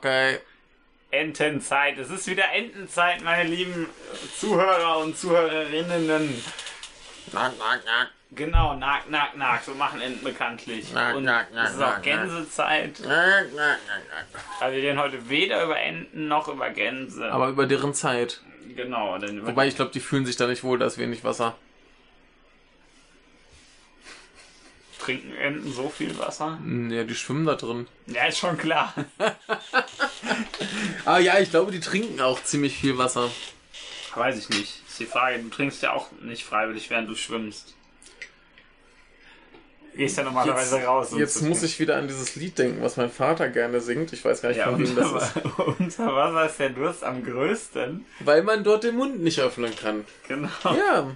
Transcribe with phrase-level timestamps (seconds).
[0.00, 0.38] Okay.
[1.10, 1.98] Entenzeit.
[1.98, 3.86] Es ist wieder Entenzeit, meine lieben
[4.38, 6.42] Zuhörer und Zuhörerinnen.
[7.32, 8.08] Nack, nack, nack.
[8.32, 9.62] Genau, nack, nack, nack.
[9.64, 10.90] So machen Enten bekanntlich.
[10.94, 12.00] Nack, und nack, nack, es ist auch.
[12.00, 13.00] Gänsezeit.
[13.00, 14.44] Nack, nack, nack, nack.
[14.60, 17.30] Also wir reden heute weder über Enten noch über Gänse.
[17.30, 18.40] Aber über deren Zeit.
[18.74, 21.24] genau, denn über Wobei ich glaube, die fühlen sich da nicht wohl, da ist wenig
[21.24, 21.56] Wasser.
[25.00, 26.58] trinken Enten so viel Wasser.
[26.58, 27.88] Hm, Ja, die schwimmen da drin.
[28.06, 28.94] Ja, ist schon klar.
[31.04, 33.30] Ah ja, ich glaube, die trinken auch ziemlich viel Wasser.
[34.14, 34.82] Weiß ich nicht.
[34.88, 37.74] Ist die Frage, du trinkst ja auch nicht freiwillig, während du schwimmst.
[39.94, 41.10] Gehst ja normalerweise Jetzt- raus.
[41.16, 44.12] Jetzt muss ich wieder an dieses Lied denken, was mein Vater gerne singt.
[44.12, 45.36] Ich weiß gar nicht, Ja, von wem das ist.
[45.78, 48.04] Unter Wasser ist der Durst am größten.
[48.20, 50.04] Weil man dort den Mund nicht öffnen kann.
[50.28, 50.48] Genau.
[50.64, 51.10] Ja,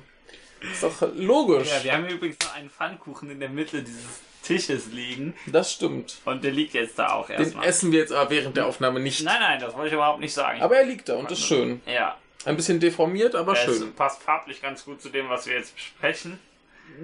[0.73, 1.69] ist doch logisch.
[1.71, 5.35] Ja, wir haben übrigens noch einen Pfannkuchen in der Mitte dieses Tisches liegen.
[5.47, 6.17] Das stimmt.
[6.25, 7.67] Und der liegt jetzt da auch Den erstmal.
[7.67, 9.23] essen wir jetzt aber während der Aufnahme nicht.
[9.25, 10.61] Nein, nein, das wollte ich überhaupt nicht sagen.
[10.61, 11.81] Aber er liegt da und ist schön.
[11.87, 13.93] ja, Ein bisschen deformiert, aber der schön.
[13.95, 16.39] passt farblich ganz gut zu dem, was wir jetzt besprechen.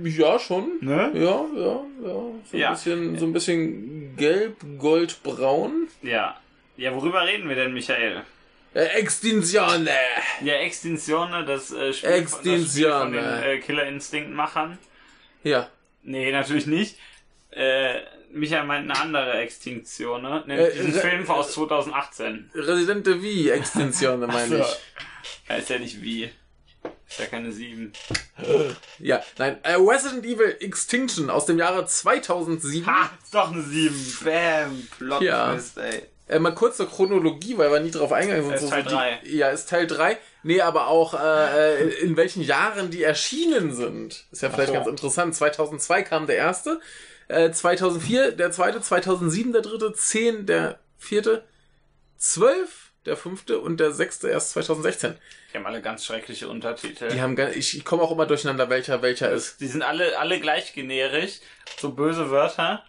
[0.05, 0.73] Ja, schon.
[0.83, 1.11] Ne?
[1.15, 2.03] Ja, ja, ja.
[2.03, 2.71] So ein Ja.
[2.73, 5.89] bisschen, so ein bisschen gelb, goldbraun.
[6.03, 6.37] Ja.
[6.77, 8.23] Ja, worüber reden wir denn, Michael?
[8.75, 9.91] Äh, Extinzione.
[10.43, 13.01] Ja, Extinzione, das äh, Spiel, von- das Spiel Extinzione.
[13.01, 14.79] von den äh, Killer Instinct-Machern.
[15.43, 15.69] Ja.
[16.03, 16.97] Nee, natürlich nicht.
[17.51, 18.01] Äh,
[18.33, 20.45] Michael meint eine andere Extinktion, ne?
[20.47, 22.49] Äh, diesen Re- Film aus 2018.
[22.55, 24.63] Resident Evil Extinzione, meine so.
[24.63, 24.79] ich.
[25.49, 26.31] Ja, ist ja nicht wie.
[27.09, 27.93] Ist ja keine 7.
[29.01, 29.59] Ja, nein.
[29.65, 32.87] Äh, Resident Evil Extinction aus dem Jahre 2007.
[32.87, 34.19] Ha, ist doch eine 7.
[34.25, 35.53] Bam, Plot Ja.
[35.53, 36.03] Twist, ey.
[36.31, 38.55] Äh, mal kurz zur Chronologie, weil wir nie drauf eingegangen sind.
[38.55, 39.21] Ist So Teil die- drei.
[39.25, 40.17] Ja, ist Teil 3.
[40.45, 44.27] Nee, aber auch äh, äh, in welchen Jahren die erschienen sind.
[44.31, 44.75] Ist ja vielleicht so.
[44.75, 45.35] ganz interessant.
[45.35, 46.81] 2002 kam der erste,
[47.27, 51.43] äh, 2004 der zweite, 2007 der dritte, 10 der vierte,
[52.17, 55.17] 12 der fünfte und der sechste erst 2016.
[55.53, 57.09] Die haben alle ganz schreckliche Untertitel.
[57.09, 59.61] Die haben gar, ich, ich komme auch immer durcheinander, welcher welcher ist.
[59.61, 61.41] Die sind alle, alle gleich generisch.
[61.81, 62.85] So böse Wörter.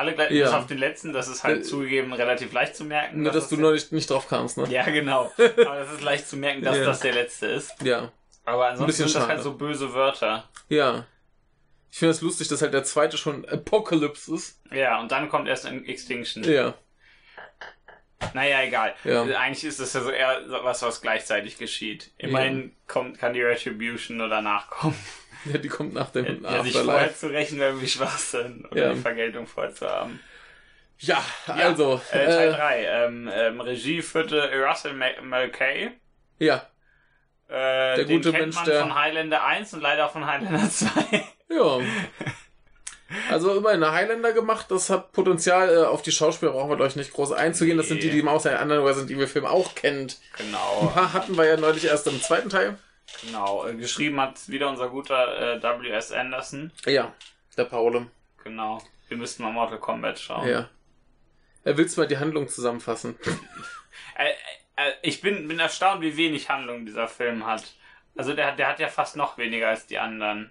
[0.00, 0.46] Alle gleich, Ja.
[0.46, 3.22] bis auf den letzten, das ist halt Äh, zugegeben relativ leicht zu merken.
[3.22, 4.66] Nur, dass das du noch nicht, nicht drauf kamst, ne?
[4.70, 5.30] Ja, genau.
[5.38, 6.84] Aber das ist leicht zu merken, dass Ja.
[6.86, 7.74] das der letzte ist.
[7.82, 8.10] Ja.
[8.46, 9.26] Aber ansonsten sind das schade.
[9.28, 10.48] halt so böse Wörter.
[10.70, 11.04] Ja.
[11.92, 14.58] Ich finde es lustig, dass halt der zweite schon Apocalypse ist.
[14.72, 16.44] Ja, und dann kommt erst ein Extinction.
[16.44, 16.72] Ja.
[18.32, 18.94] Naja, egal.
[19.04, 19.22] Ja.
[19.24, 22.10] Eigentlich ist das ja so eher was, was gleichzeitig geschieht.
[22.16, 24.96] Immerhin kommt, kann die Retribution nur danach kommen.
[25.46, 27.14] Ja, die kommt nach dem Ja, sich vorher Afterlife.
[27.18, 28.66] zu rächen, wäre wie Schwachsinn.
[28.70, 28.92] Oder Ja.
[28.94, 30.20] die Vergeltung vorher zu haben.
[30.98, 32.00] Ja, also.
[32.12, 32.84] Äh, Teil Äh, 3.
[32.84, 34.92] Ähm, ähm, Regie führte Russell
[35.22, 35.90] Mulcahy.
[36.38, 36.66] ja,
[37.48, 41.24] Äh, Der gute Mensch, der- von Highlander 1 und leider auch von Highlander 2.
[41.48, 41.78] ja.
[43.28, 45.68] Also immerhin eine Highlander gemacht, das hat Potenzial.
[45.68, 47.76] Äh, auf die Schauspieler brauchen wir euch nicht groß einzugehen.
[47.76, 50.18] Das sind die, die man aus den anderen Resident Evil Filmen auch kennt.
[50.38, 52.78] Ein genau, paar hatten wir ja neulich erst im zweiten Teil.
[53.22, 53.66] Genau.
[53.66, 56.12] Äh, geschrieben hat wieder unser guter äh, W.S.
[56.12, 56.72] Anderson.
[56.86, 57.12] Ja,
[57.56, 58.06] der Paule.
[58.44, 58.82] Genau.
[59.08, 60.48] Wir müssten mal Mortal Kombat schauen.
[60.48, 60.68] Ja.
[61.64, 63.16] Äh, willst mal die Handlung zusammenfassen?
[64.16, 64.30] Äh,
[64.76, 67.74] äh, ich bin, bin erstaunt, wie wenig Handlung dieser Film hat.
[68.16, 70.50] Also der, der hat ja fast noch weniger als die anderen.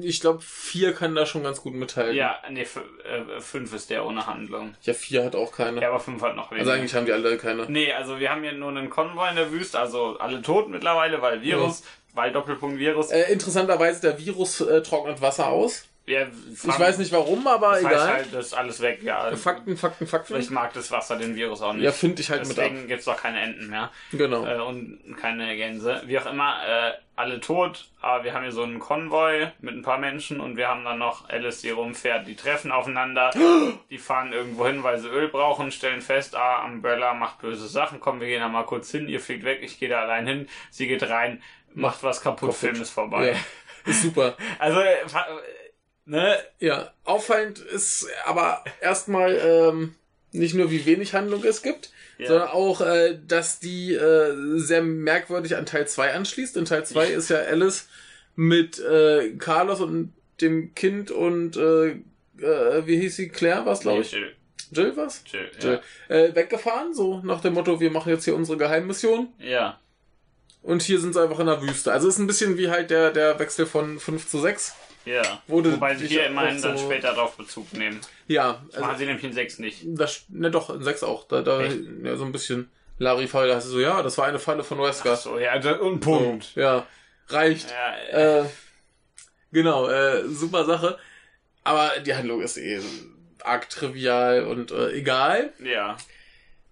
[0.00, 2.16] Ich glaube, vier kann da schon ganz gut mithalten.
[2.16, 4.74] Ja, nee, äh, fünf ist der ohne Handlung.
[4.82, 5.80] Ja, vier hat auch keine.
[5.80, 6.66] Ja, aber fünf hat noch weniger.
[6.66, 7.70] also eigentlich haben die alle keine.
[7.70, 11.20] Nee, also wir haben hier nur einen Konvoi in der Wüste, also alle tot mittlerweile,
[11.20, 11.82] weil Virus,
[12.14, 13.10] weil Doppelpunkt Virus.
[13.10, 15.86] Äh, interessanterweise, der Virus äh, trocknet Wasser aus.
[16.10, 18.12] Wir Ich weiß nicht warum, aber das heißt egal.
[18.12, 19.34] halt, das ist alles weg, ja.
[19.36, 20.34] Fakten, Fakten, Fakten.
[20.34, 21.84] Vielleicht mag das Wasser den Virus auch nicht.
[21.84, 23.90] Ja, finde ich halt mit Deswegen gibt's doch keine Enten mehr.
[24.10, 24.44] Genau.
[24.44, 26.02] Äh, und keine Gänse.
[26.06, 29.82] Wie auch immer, äh, alle tot, aber wir haben hier so einen Konvoi mit ein
[29.82, 32.26] paar Menschen und wir haben dann noch Alice, die rumfährt.
[32.26, 33.30] Die treffen aufeinander,
[33.90, 38.00] die fahren irgendwo hin, weil sie Öl brauchen, stellen fest, ah, Umbrella macht böse Sachen,
[38.00, 40.48] komm, wir gehen da mal kurz hin, ihr fliegt weg, ich gehe da allein hin,
[40.70, 41.42] sie geht rein,
[41.72, 42.56] macht was kaputt, Kaputt.
[42.56, 43.28] Film ist vorbei.
[43.28, 44.36] Ja, ist super.
[44.58, 44.96] Also, äh,
[46.10, 49.94] ne, Ja, auffallend ist aber erstmal ähm,
[50.32, 52.28] nicht nur, wie wenig Handlung es gibt, Ja.
[52.28, 56.56] sondern auch, äh, dass die äh, sehr merkwürdig an Teil 2 anschließt.
[56.56, 57.88] In Teil 2 ist ja Alice
[58.36, 61.88] mit äh, Carlos und dem Kind und äh,
[62.40, 63.28] äh, wie hieß sie?
[63.28, 64.12] Claire was, glaube ich?
[64.12, 64.32] Jill,
[64.72, 65.22] Jill was?
[65.30, 65.80] Jill, Jill.
[66.08, 69.28] Äh, weggefahren, so nach dem Motto, wir machen jetzt hier unsere Geheimmission.
[69.38, 69.48] ja.
[69.50, 69.80] ja.
[70.62, 71.90] Und hier sind sie einfach in der Wüste.
[71.90, 74.74] Also ist ein bisschen wie halt der, der Wechsel von 5 zu 6.
[75.04, 75.22] Ja.
[75.46, 78.00] Wurde Wobei sie hier immerhin dann so- später darauf Bezug nehmen.
[78.26, 79.82] Ja, Das machen sie nämlich in 6 nicht.
[79.86, 81.26] Das, ne, doch, in 6 auch.
[81.26, 84.38] Da, da ja, so ein bisschen Larifal, da hast du so, ja, das war eine
[84.38, 85.16] Falle von Wesker.
[85.16, 86.54] So, ja, da- und So, Punkt.
[86.54, 86.86] ja,
[87.28, 87.70] reicht.
[87.70, 88.44] Ja, äh, Äh,
[89.52, 90.96] Genau, äh, super Sache.
[91.64, 92.80] Aber die Handlung ist eh
[93.42, 95.52] arg trivial und äh, egal.
[95.58, 95.96] Ja.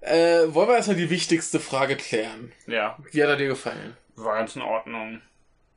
[0.00, 2.52] Äh, wollen wir erstmal die wichtigste Frage klären.
[2.68, 2.96] Ja.
[3.10, 3.96] Wie hat er dir gefallen?
[4.14, 5.20] War ganz in Ordnung.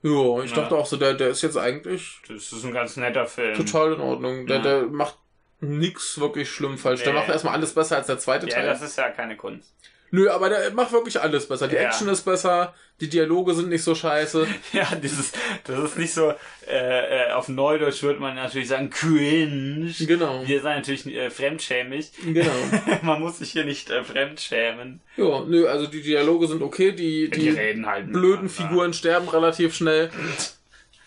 [0.03, 0.57] Ja, ich Ja.
[0.57, 3.55] dachte auch so, der, der ist jetzt eigentlich Das ist ein ganz netter Film.
[3.55, 4.47] total in Ordnung.
[4.47, 4.63] Der, Ja.
[4.63, 5.17] der macht
[5.59, 7.03] nix wirklich schlimm falsch.
[7.03, 7.19] Der Nee.
[7.19, 8.65] macht erstmal alles besser als der zweite Ja, Teil.
[8.65, 9.75] das ist ja keine Kunst.
[10.11, 11.67] Nö, aber der macht wirklich alles besser.
[11.67, 11.83] Die Ja.
[11.83, 14.45] Action ist besser, die Dialoge sind nicht so scheiße.
[14.73, 15.31] Ja, dieses,
[15.63, 16.33] das ist nicht so,
[16.67, 19.93] äh, äh, auf Neudeutsch würde man natürlich sagen, cringe.
[19.99, 20.41] Genau.
[20.45, 22.11] Wir sind natürlich äh, fremdschämig.
[22.23, 22.51] Genau.
[23.01, 24.99] man muss sich hier nicht äh, fremdschämen.
[25.17, 28.49] Ja, nö, also die Dialoge sind okay, die, Die, die reden halt blöden.
[28.49, 30.09] Figuren sterben relativ schnell.
[30.09, 30.57] Das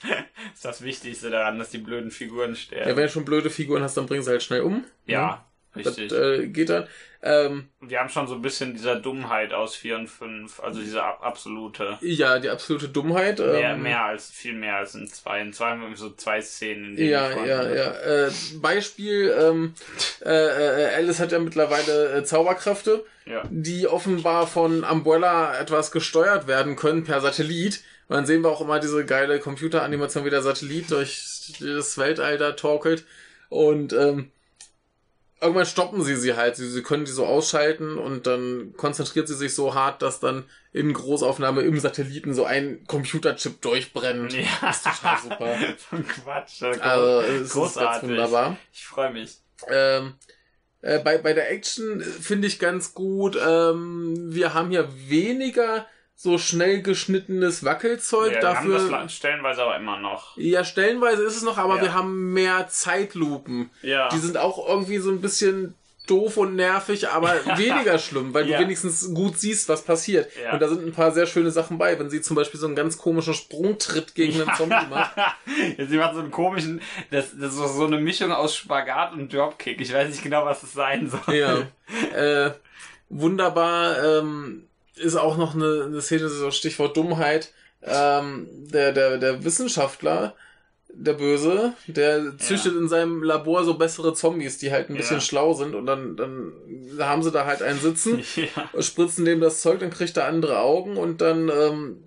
[0.54, 2.96] ist das Wichtigste daran, dass die blöden Figuren Ja, sterben.
[2.96, 4.84] wenn du schon blöde Figuren hast, dann bring sie halt schnell um.
[5.06, 6.12] Ja, Das richtig.
[6.12, 6.86] äh, geht dann.
[7.26, 11.02] Ähm, Wir haben schon so ein bisschen dieser Dummheit aus 4 und 5, also diese
[11.02, 11.96] ab- absolute.
[12.02, 13.38] ja, die absolute Dummheit.
[13.38, 15.40] Mehr, ähm, mehr als, viel mehr als in 2.
[15.40, 17.92] In 2 haben wir so zwei Szenen, in denen Ja, ja, ja.
[18.26, 18.30] Äh,
[18.60, 19.74] Beispiel, ähm,
[20.22, 23.04] äh, äh, Alice hat ja mittlerweile äh, Zauberkräfte.
[23.26, 23.42] Ja.
[23.48, 27.82] die offenbar von Umbrella etwas gesteuert werden können per Satellit.
[28.06, 32.36] Und dann sehen wir auch immer diese geile Computeranimation, wie der Satellit durch das Weltall
[32.36, 33.06] da torkelt.
[33.48, 34.30] Und ähm,
[35.44, 36.56] irgendwann stoppen sie sie halt.
[36.56, 40.44] Sie, sie können die so ausschalten und dann konzentriert sie sich so hart, dass dann
[40.72, 44.32] in Großaufnahme im Satelliten so ein Computerchip durchbrennt.
[44.32, 45.56] Ja, Das ist total super.
[45.90, 46.62] so Quatsch.
[46.62, 48.08] äh, Also, es ist ganz Großartig.
[48.10, 48.56] wunderbar.
[48.72, 49.36] Ich freue mich.
[49.68, 50.14] Ähm,
[50.82, 55.86] äh, bei, bei der Action finde ich ganz gut, ähm, wir haben hier weniger
[56.24, 58.32] so schnell geschnittenes Wackelzeug.
[58.32, 59.08] Ja, wir haben das dafür.
[59.10, 60.36] stellenweise aber immer noch.
[60.38, 61.82] Ja, stellenweise ist es noch, aber Ja.
[61.82, 63.68] wir haben mehr Zeitlupen.
[63.82, 64.08] Ja.
[64.08, 65.74] Die sind auch irgendwie so ein bisschen
[66.06, 68.56] doof und nervig, aber weniger schlimm, weil Ja.
[68.56, 70.30] du wenigstens gut siehst, was passiert.
[70.42, 70.54] Ja.
[70.54, 72.74] Und da sind ein paar sehr schöne Sachen bei, wenn sie zum Beispiel so einen
[72.76, 75.16] ganz komischen Sprungtritt gegen einen Zombie macht.
[75.76, 76.80] Ja, Sie macht so einen komischen,
[77.10, 79.78] das, das ist so eine Mischung aus Spagat und Dropkick.
[79.80, 81.34] Ich weiß nicht genau, was es sein soll.
[81.34, 81.66] Ja.
[82.18, 82.52] äh,
[83.10, 84.64] wunderbar ähm,
[84.96, 87.52] ist auch noch eine, eine Szene, so Stichwort Dummheit.
[87.82, 90.34] Ähm, der, der, der Wissenschaftler,
[90.88, 95.20] der Böse, der züchtet in seinem Labor so bessere Zombies, die halt ein bisschen Ja.
[95.20, 96.52] schlau sind und dann, dann
[96.98, 98.82] haben sie da halt einen sitzen, Ja.
[98.82, 102.04] spritzen dem das Zeug, dann kriegt er andere Augen und dann ähm,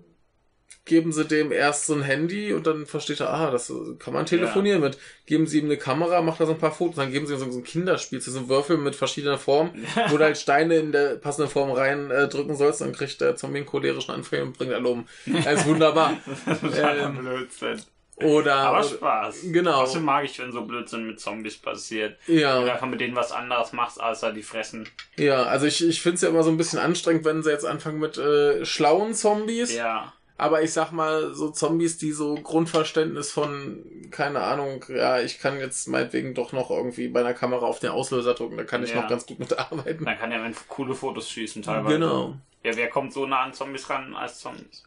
[0.88, 4.26] geben sie dem erst so ein Handy und dann versteht er, ah, das kann man
[4.26, 4.98] telefonieren mit.
[5.26, 7.38] Geben sie ihm eine Kamera, macht er so ein paar Fotos, dann geben sie ihm
[7.38, 10.90] so, so ein Kinderspiel, so ein Würfel mit verschiedenen Formen, wo du halt Steine in
[10.90, 14.58] der passenden Form rein äh, drücken sollst, dann kriegt der Zombie einen cholerischen Anfall und
[14.58, 15.06] bringt alle um.
[15.44, 16.16] Das ist wunderbar.
[16.60, 17.80] Totaler Ähm, Blödsinn.
[18.20, 19.36] Oder, Aber oder Spaß.
[19.52, 19.82] genau.
[19.82, 22.18] Außerdem mag ich, wenn so Blödsinn mit Zombies passiert.
[22.26, 22.60] ja.
[22.60, 24.88] Du einfach mit denen was anderes machst, außer die fressen.
[25.16, 27.64] Ja, also ich, ich finde es ja immer so ein bisschen anstrengend, wenn sie jetzt
[27.64, 29.72] anfangen mit äh, schlauen Zombies.
[29.72, 30.12] Ja.
[30.40, 35.58] Aber ich sag mal, so Zombies, die so Grundverständnis von, keine Ahnung, ja, ich kann
[35.58, 38.90] jetzt meinetwegen doch noch irgendwie bei einer Kamera auf den Auslöser drücken, da kann ich
[38.90, 39.00] Ja.
[39.02, 40.04] noch ganz gut mitarbeiten.
[40.04, 41.94] Dann kann er wenn coole Fotos schießen teilweise.
[41.98, 44.84] Genau, Ja, wer kommt so nah an Zombies ran als Zombies?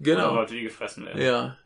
[0.00, 0.32] genau.
[0.32, 1.20] Oder Leute, die gefressen werden.
[1.22, 1.56] Ja.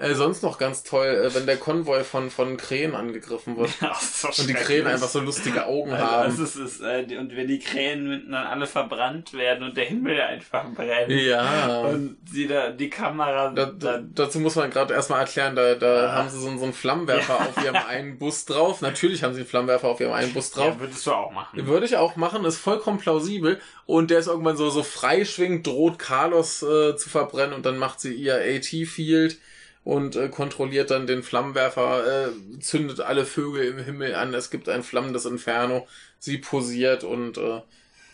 [0.00, 3.70] Äh, sonst noch ganz toll, äh, wenn der Konvoi von, von Krähen angegriffen wird.
[3.80, 4.54] Ach, so Und die.
[4.54, 6.32] Krähen einfach so lustige Augen Also, haben.
[6.32, 9.86] ist, es ist, äh, die- und wenn die Krähen dann alle verbrannt werden und der
[9.86, 11.10] Himmel einfach brennt.
[11.10, 11.80] Ja.
[11.80, 13.50] Und sie da, die Kamera.
[13.50, 16.12] Da, da, dazu muss man gerade erstmal erklären, da, da Ja.
[16.12, 18.80] haben sie so, so einen Flammenwerfer auf ihrem einen Bus drauf.
[18.82, 20.74] Natürlich haben sie einen Flammenwerfer auf ihrem einen Bus drauf.
[20.74, 21.66] ja, würdest du auch machen.
[21.66, 23.60] Würde ich auch machen, ist vollkommen plausibel.
[23.84, 27.98] Und der ist irgendwann so, so freischwingend, droht Carlos äh, zu verbrennen und dann macht
[28.00, 29.38] sie ihr AT-Field
[29.84, 34.34] und äh, kontrolliert dann den Flammenwerfer, äh, zündet alle Vögel im Himmel an.
[34.34, 35.86] Es gibt ein flammendes Inferno.
[36.18, 37.60] Sie posiert und äh,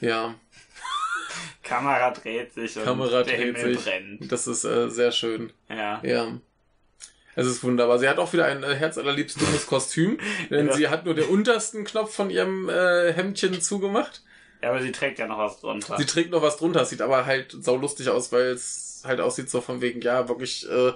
[0.00, 0.34] ja,
[1.62, 3.84] Kamera dreht sich und Kamera der dreht Himmel sich.
[3.84, 4.32] brennt.
[4.32, 5.52] das ist äh, sehr schön.
[5.68, 6.00] Ja.
[6.04, 6.38] Ja.
[7.36, 7.98] Es ist wunderbar.
[7.98, 10.18] Sie hat auch wieder ein äh, herzallerliebstes Kostüm,
[10.50, 10.72] denn Ja.
[10.74, 14.22] sie hat nur den untersten Knopf von ihrem äh, Hemdchen zugemacht.
[14.62, 15.96] ja, aber sie trägt ja noch was drunter.
[15.98, 19.60] Sie trägt noch was drunter, sieht aber halt saulustig aus, weil es halt aussieht so
[19.60, 20.92] von wegen, ja, wirklich äh,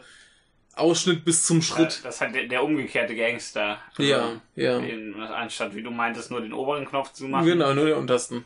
[0.78, 2.00] Ausschnitt bis zum Schritt.
[2.04, 3.78] Das ist halt der, der umgekehrte Gangster.
[3.98, 4.78] Ja, ja.
[4.78, 7.46] In, anstatt, wie du meintest, nur den oberen Knopf zu machen.
[7.46, 8.44] Genau, nur den untersten.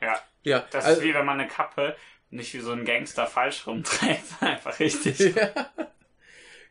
[0.00, 0.18] Ja.
[0.42, 1.96] Ja, Das also, ist wie wenn man eine Kappe
[2.30, 4.24] nicht wie so ein Gangster falsch rumträgt.
[4.40, 5.18] Einfach richtig.
[5.36, 5.50] ja.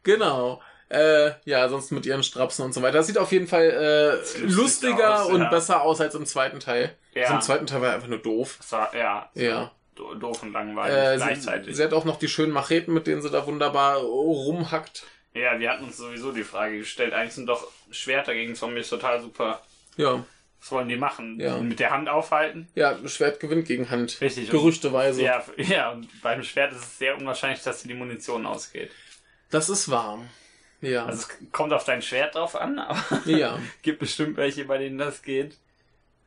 [0.03, 0.61] Genau.
[0.89, 2.99] Äh, ja, sonst mit ihren Strapsen und so weiter.
[2.99, 5.49] Das sieht auf jeden Fall äh, lustiger aus, und ja.
[5.49, 6.95] besser aus als im zweiten Teil.
[7.13, 7.23] Ja.
[7.23, 8.59] Also Im zweiten Teil war er einfach nur doof.
[8.69, 9.29] War, ja.
[9.33, 9.71] Ja.
[9.95, 11.75] Do- Doof und langweilig Äh, sie, gleichzeitig.
[11.75, 15.03] sie hat auch noch die schönen Macheten, mit denen sie da wunderbar rumhackt.
[15.33, 17.13] Ja, wir hatten uns sowieso die Frage gestellt.
[17.13, 19.61] Eigentlich sind doch Schwerter gegen Zombies total super.
[19.97, 20.23] Ja,
[20.59, 21.39] Was wollen die machen?
[21.39, 21.57] Ja.
[21.57, 22.67] Mit der Hand aufhalten?
[22.75, 24.21] ja, Schwert gewinnt gegen Hand.
[24.21, 24.49] Richtig.
[24.49, 25.23] Gerüchteweise.
[25.23, 28.91] Ja, ja, und beim Schwert ist es sehr unwahrscheinlich, dass dir die Munition ausgeht.
[29.49, 30.19] Das ist wahr.
[30.81, 31.05] Ja.
[31.05, 33.57] Also es kommt auf dein Schwert drauf an, aber ja.
[33.81, 35.57] gibt bestimmt welche, bei denen das geht.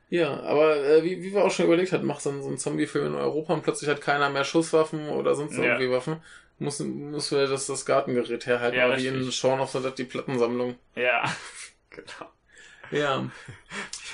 [0.08, 3.06] Ja, aber äh, wie, wie wir auch schon überlegt hatten, machst dann so einen Zombie-Film
[3.08, 5.64] in Europa und plötzlich hat keiner mehr Schusswaffen oder sonst Ja.
[5.64, 6.22] irgendwie Waffen.
[6.58, 9.30] Muss, muss wieder das, das Gartengerät herhalten, Ja, wie in.
[9.32, 10.76] Shaun of the Dead die Plattensammlung.
[10.94, 11.24] Ja,
[11.90, 12.30] genau.
[12.90, 13.28] Ja.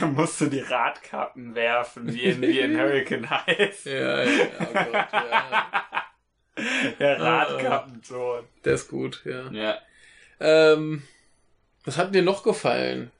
[0.01, 3.85] Da musst du die Radkappen werfen, wie in, wie in Hurricane Heights.
[3.85, 6.05] Ja, ja, oh Gott, ja.
[6.99, 8.45] Der Radkappenton.
[8.65, 9.51] Der ist gut, ja.
[9.51, 9.79] Ja.
[10.41, 11.03] Ähm,
[11.85, 13.11] was hat dir noch gefallen?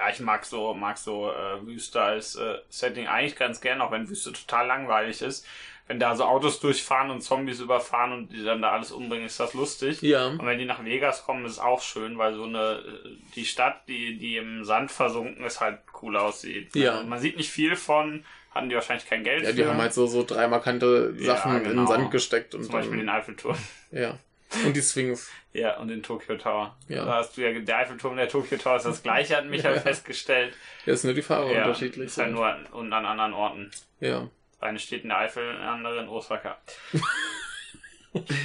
[0.00, 3.90] Ja, ich mag so, mag so äh, Wüste als äh, Setting eigentlich ganz gern, auch
[3.92, 5.46] wenn Wüste total langweilig ist.
[5.88, 9.40] Wenn da so Autos durchfahren und Zombies überfahren und die dann da alles umbringen, ist
[9.40, 10.00] das lustig.
[10.02, 10.28] Ja.
[10.28, 13.44] Und wenn die nach Vegas kommen, ist es auch schön, weil so eine äh, die
[13.44, 16.74] Stadt, die die im Sand versunken ist, halt cool aussieht.
[16.76, 16.92] Ja.
[16.94, 19.68] Also man sieht nicht viel von, hatten die wahrscheinlich kein Geld Ja, die für.
[19.68, 21.86] haben halt so, so drei markante Ja, Sachen in den genau.
[21.86, 23.56] Sand gesteckt und zum Beispiel den Eiffelturm.
[23.90, 24.16] ja.
[24.64, 25.28] Und die Sphinx.
[25.52, 26.76] Ja, und den Tokyo Tower.
[26.88, 27.04] Ja.
[27.04, 29.76] Da hast du ja der Eiffelturm und der Tokyo Tower ist das gleiche, hat Michael
[29.76, 29.80] Ja.
[29.80, 30.54] festgestellt.
[30.86, 32.06] Ja, ist nur die Farbe Ja, unterschiedlich.
[32.06, 33.70] ist halt nur und an anderen Orten.
[34.00, 34.28] ja.
[34.60, 36.58] Eine steht in der Eifel, eine andere in Osaka.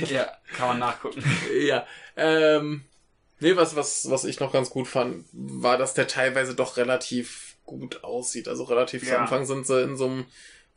[0.09, 1.23] ja, kann man nachgucken.
[1.59, 1.85] Ja.
[2.15, 2.85] Ähm,
[3.39, 7.55] nee, was, was, was ich noch ganz gut fand, war, dass der teilweise doch relativ
[7.65, 8.47] gut aussieht.
[8.47, 9.19] Also relativ zu Ja.
[9.19, 10.25] Anfang sind sie in so einem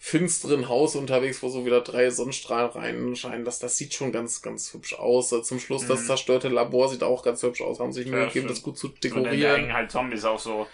[0.00, 3.45] finsteren Haus unterwegs, wo so wieder drei Sonnenstrahlen reinscheinen.
[3.45, 5.31] Das, das sieht schon ganz, ganz hübsch aus.
[5.43, 6.07] Zum Schluss das Mhm.
[6.07, 7.81] zerstörte Labor sieht auch ganz hübsch aus.
[7.81, 9.73] Haben sich Mühe Ja, gegeben, das gut zu Und dann dekorieren.
[9.73, 10.67] halt Zombies auch so,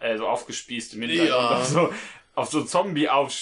[0.00, 1.28] äh, so aufgespießt im Hintergrund.
[1.30, 1.56] Ja.
[1.58, 1.90] Auf so,
[2.34, 2.64] auf so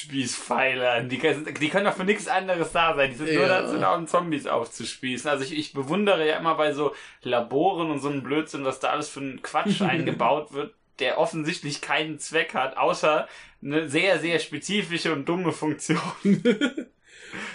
[0.00, 1.08] Zombie-Aufspießpfeilern.
[1.08, 3.10] Die, können- die können doch für nichts anderes da sein.
[3.10, 3.62] Die sind nur Ja.
[3.62, 5.30] dazu da, um Zombies aufzuspießen.
[5.30, 6.92] Also ich, ich bewundere ja immer bei so
[7.22, 11.80] Laboren und so einem Blödsinn, was da alles für ein Quatsch eingebaut wird, der offensichtlich
[11.80, 13.28] keinen Zweck hat, außer
[13.62, 16.00] eine sehr, sehr spezifische und dumme Funktion.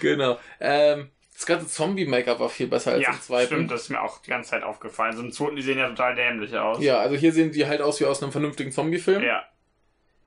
[0.00, 0.38] Genau.
[0.58, 3.46] Ähm, das ganze Zombie-Make-up war viel besser als ja, im zweiten.
[3.46, 5.14] stimmt, das ist mir auch die ganze Zeit aufgefallen.
[5.14, 6.82] So im zweiten, die sehen ja total dämlich aus.
[6.82, 9.22] Ja, also hier sehen die halt aus wie aus einem vernünftigen Zombie-Film.
[9.22, 9.44] Ja,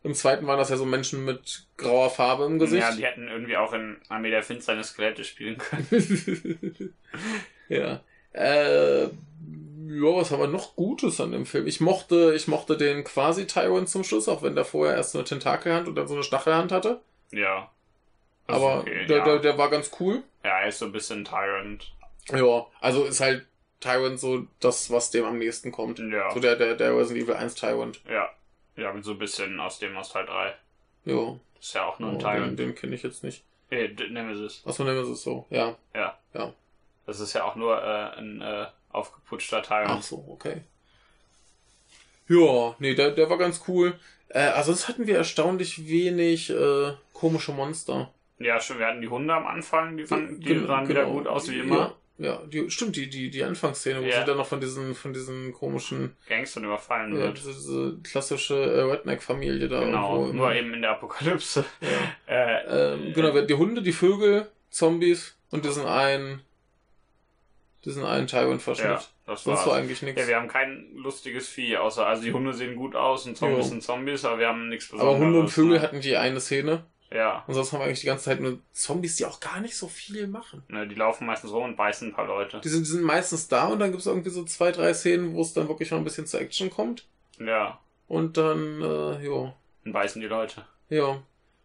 [0.03, 2.83] Im zweiten waren das ja so Menschen mit grauer Farbe im Gesicht.
[2.83, 5.87] ja, die hätten irgendwie auch in Armee der Finsternis Skelette spielen können.
[7.69, 8.01] ja.
[8.33, 9.07] Äh,
[9.89, 11.65] ja, was haben wir noch Gutes an dem Film?
[11.67, 15.17] Ich mochte, ich mochte den quasi Tyrant zum Schluss, auch wenn der vorher erst so
[15.17, 17.01] eine Tentakelhand und dann so eine Stachelhand hatte.
[17.31, 17.71] Ja.
[18.47, 19.23] Aber okay, der, ja.
[19.25, 20.23] der, der war ganz cool.
[20.43, 21.91] ja, er ist so ein bisschen Tyrant.
[22.29, 23.45] Ja, also ist halt
[23.79, 25.99] Tyrant so das, was dem am nächsten kommt.
[25.99, 26.31] Ja.
[26.33, 28.01] So der, der, der Resident Evil 1 Tyrant.
[28.09, 28.29] Ja.
[28.75, 30.53] Ja, mit so ein bisschen aus dem aus Teil 3.
[31.05, 31.35] Ja.
[31.59, 32.59] Ist ja auch nur ein Oh, den Tyrant.
[32.59, 33.43] den kenne ich jetzt nicht.
[33.69, 34.63] Äh, D- Nemesis.
[34.65, 35.45] Ist es so.
[35.49, 35.75] Ja.
[35.93, 36.17] Ja.
[36.33, 36.53] Ja.
[37.05, 39.89] Das ist ja auch nur äh, ein äh, aufgeputschter Tyrant.
[39.89, 40.61] Ach so, okay.
[42.27, 43.93] Ja, nee, der, der war ganz cool.
[44.29, 48.13] Äh, also sonst hatten wir erstaunlich wenig äh, komische Monster.
[48.37, 51.13] Ja, schon, wir hatten die Hunde am Anfang, die, fanden, die Gen- sahen wieder genau.
[51.15, 51.95] gut aus wie immer.
[52.19, 54.19] Ja, ja die, stimmt, die, die, die Anfangsszene, wo Ja.
[54.19, 57.37] sie dann noch von diesen, von diesen komischen, Gangstern überfallen ja, wird.
[57.39, 61.65] diese, diese klassische äh, Redneck-Familie da Genau, nur eben in der Apokalypse.
[61.81, 61.87] Ja.
[62.35, 66.41] Äh, Ähm, genau, die Hunde, die Vögel, Zombies und diesen einen,
[67.85, 68.87] diesen einen Tyrant-Verschnitt.
[68.89, 69.67] ja, das Sonst war's.
[69.67, 70.19] war eigentlich nichts.
[70.21, 73.65] Ja, wir haben kein lustiges Vieh, außer, also die Hunde sehen gut aus und Zombies
[73.65, 73.69] Jo.
[73.69, 75.15] sind Zombies, aber wir haben nichts Besonderes.
[75.15, 75.81] Aber Hunde und Vögel ne?
[75.81, 76.85] hatten die eine Szene.
[77.11, 79.75] Ja, Und sonst haben wir eigentlich die ganze Zeit nur Zombies, die auch gar nicht
[79.75, 80.61] so viel machen.
[80.67, 82.61] ne, die laufen meistens rum und beißen ein paar Leute.
[82.63, 85.33] Die sind, die sind meistens da und dann gibt es irgendwie so zwei, drei Szenen,
[85.33, 87.07] wo es dann wirklich noch ein bisschen zur Action kommt.
[87.39, 89.53] Ja, Und dann, äh, ja.
[89.85, 90.65] und beißen die Leute.
[90.89, 91.19] Ja.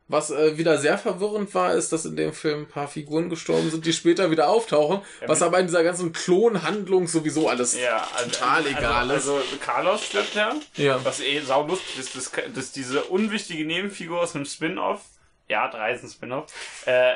[0.07, 3.71] Was äh, wieder sehr verwirrend war, ist, dass in dem Film ein paar Figuren gestorben
[3.71, 7.75] sind, die später wieder auftauchen, Ja, was aber in dieser ganzen Klonhandlung sowieso alles.
[7.81, 9.13] Ja, also, Total egal ist.
[9.13, 11.03] Also, also Carlos stirbt ja, Ja.
[11.05, 15.01] was eh saulustig ist, dass, dass diese unwichtige Nebenfigur aus einem Spin-Off,
[15.49, 16.53] ja, drei ist ein Spin-Off,
[16.85, 17.15] äh,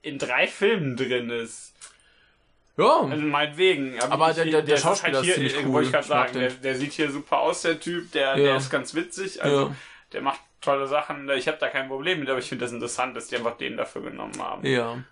[0.00, 1.74] in drei Filmen drin ist.
[2.78, 3.00] Ja.
[3.00, 4.00] Also meinetwegen.
[4.00, 5.72] Aber der- der- der ist Schauspieler ist hier, ziemlich äh, cool.
[5.72, 8.36] Wollte ich gerade Ich sagen, der, der sieht hier super aus, der Typ, der, Ja.
[8.36, 9.76] der ist ganz witzig, also Ja.
[10.12, 11.28] der macht tolle Sachen.
[11.30, 13.76] Ich habe da kein Problem mit, aber ich finde das interessant, dass die einfach den
[13.76, 14.66] dafür genommen haben.
[14.66, 15.02] Ja.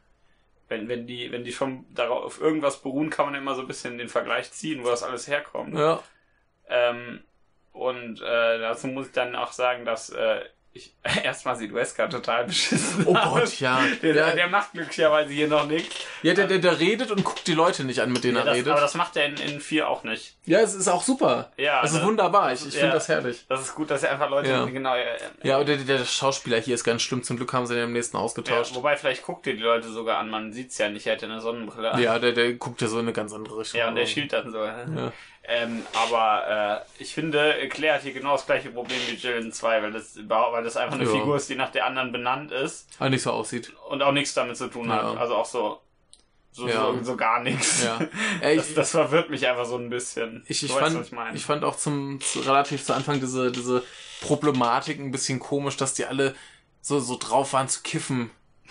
[0.69, 3.67] Wenn, wenn die, wenn die schon darauf auf irgendwas beruhen, kann man immer so ein
[3.67, 5.75] bisschen den Vergleich ziehen, wo das alles herkommt.
[5.79, 6.03] Ja.
[6.69, 7.23] Ähm,
[7.73, 10.45] und äh, dazu muss ich dann auch sagen, dass äh,
[10.77, 10.93] ich
[11.25, 13.05] erstmal sieht Wesker total beschissen.
[13.07, 13.15] Oh.
[13.15, 13.81] Gott, ja.
[14.03, 15.95] Der, Der- der macht glücklicherweise hier noch nichts.
[16.23, 18.47] Ja, der, der, der redet und guckt die Leute nicht an, mit denen Ja, er
[18.47, 18.73] das, redet.
[18.73, 20.35] aber das macht er in, in 4 auch nicht.
[20.47, 21.53] ja, es ist auch super.
[21.57, 22.07] Ja, Es ist ne?
[22.07, 22.53] wunderbar.
[22.53, 22.81] Ich, ich Ja.
[22.81, 23.45] finde das herrlich.
[23.49, 24.65] Das ist gut, dass er einfach Leute Ja.
[24.65, 24.95] genau.
[24.97, 25.05] Äh,
[25.45, 27.23] Ja, und der, der Schauspieler hier ist ganz schlimm.
[27.23, 28.75] Zum Glück haben sie den im nächsten ja, ausgetauscht.
[28.75, 31.41] wobei, vielleicht guckt ihr die Leute sogar an, man sieht's ja nicht, er hätte eine
[31.41, 31.93] Sonnenbrille.
[31.93, 32.03] an.
[32.03, 33.79] Ja, der, der guckt ja so in eine ganz andere Richtung.
[33.79, 34.59] Ja, und der schielt dann so.
[34.65, 35.13] Ja.
[35.47, 39.53] Ähm, aber äh, ich finde, Claire hat hier genau das gleiche Problem wie Jill in
[39.53, 41.11] 2, weil das, weil das einfach eine Ja.
[41.11, 43.71] Figur ist, die nach der anderen benannt ist Ah, nicht so aussieht.
[43.91, 45.03] und auch nichts damit zu tun hat.
[45.03, 45.15] Ja.
[45.21, 45.81] Also auch so.
[46.51, 46.93] So, Ja.
[46.93, 47.83] so, so gar nichts.
[47.85, 47.99] Ja.
[48.41, 50.45] Ey, Das, das verwirrt mich einfach so ein bisschen.
[50.47, 53.51] Ich, ich, weißt, fand, was ich ich fand auch zum, zu, relativ zu Anfang diese,
[53.53, 53.83] diese
[54.23, 56.35] Problematik ein bisschen komisch, dass die alle
[56.81, 58.31] so, so drauf waren zu kiffen.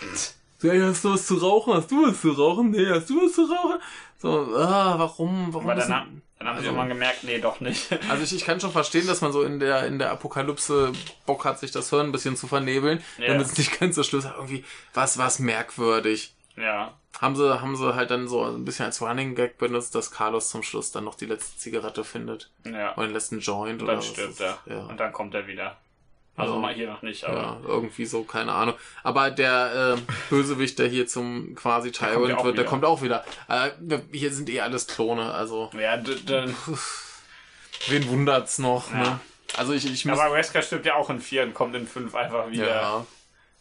[0.64, 1.74] So, ey, hast du was zu rauchen?
[1.74, 2.70] Hast du was zu rauchen?
[2.70, 3.78] Nee, hast du was zu rauchen?
[4.16, 5.52] So, ah, warum?
[5.52, 5.68] Warum?
[5.68, 7.92] Aber dann, haben- dann haben sie Also- irgendwann gemerkt, nee, doch nicht.
[8.08, 10.92] also ich, ich kann schon verstehen, dass man so in der, in der Apokalypse
[11.26, 13.28] Bock hat, sich das Hirn ein bisschen zu vernebeln, Ja.
[13.28, 14.30] damit es nicht ganz so schlimm ist.
[14.34, 16.34] Irgendwie, was, was merkwürdig.
[16.56, 16.94] ja.
[17.20, 20.48] Haben sie, haben sie halt dann so ein bisschen als Running Gag benutzt, dass Carlos
[20.50, 22.50] zum Schluss dann noch die letzte Zigarette findet.
[22.64, 22.96] Ja.
[22.96, 24.58] Oder den letzten Joint Und oder dann stirbt er.
[24.66, 24.80] Ja.
[24.86, 25.76] Und dann kommt er wieder.
[26.36, 26.58] Also Ja.
[26.60, 27.36] mal hier noch nicht, aber.
[27.36, 28.74] ja, irgendwie so, keine Ahnung.
[29.04, 32.64] Aber der äh, Bösewicht, der hier zum quasi Tyrant wird, der wieder.
[32.64, 33.24] kommt auch wieder.
[33.48, 33.70] Äh,
[34.12, 36.54] hier sind eh alles Klone, also Ja, dann.
[37.88, 38.96] wen wundert's noch, Ja.
[38.98, 39.20] ne?
[39.56, 42.12] Also ich, ich muss, Aber Wesker stirbt ja auch in 4 und kommt in 5
[42.16, 42.66] einfach wieder.
[42.68, 43.06] ja.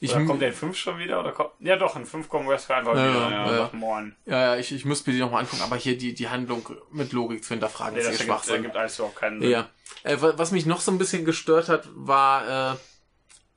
[0.03, 1.19] Ich, Oder kommt der in 5 schon wieder?
[1.21, 1.51] Oder kommt...
[1.59, 3.31] Ja doch, in 5 kommt Wesker einfach Ja, wieder.
[3.31, 4.13] ja, Ja, moin.
[4.25, 7.13] ja, ja, ich, ich muss mir die nochmal angucken, aber hier die, die Handlung mit
[7.13, 8.55] Logik zu hinterfragen Nee, ist das eh ergibt, Schwachsinn.
[8.55, 9.49] ergibt alles überhaupt keinen Sinn.
[9.49, 9.69] Ja.
[10.03, 12.75] Äh, wa- was mich noch so ein bisschen gestört hat, war, äh,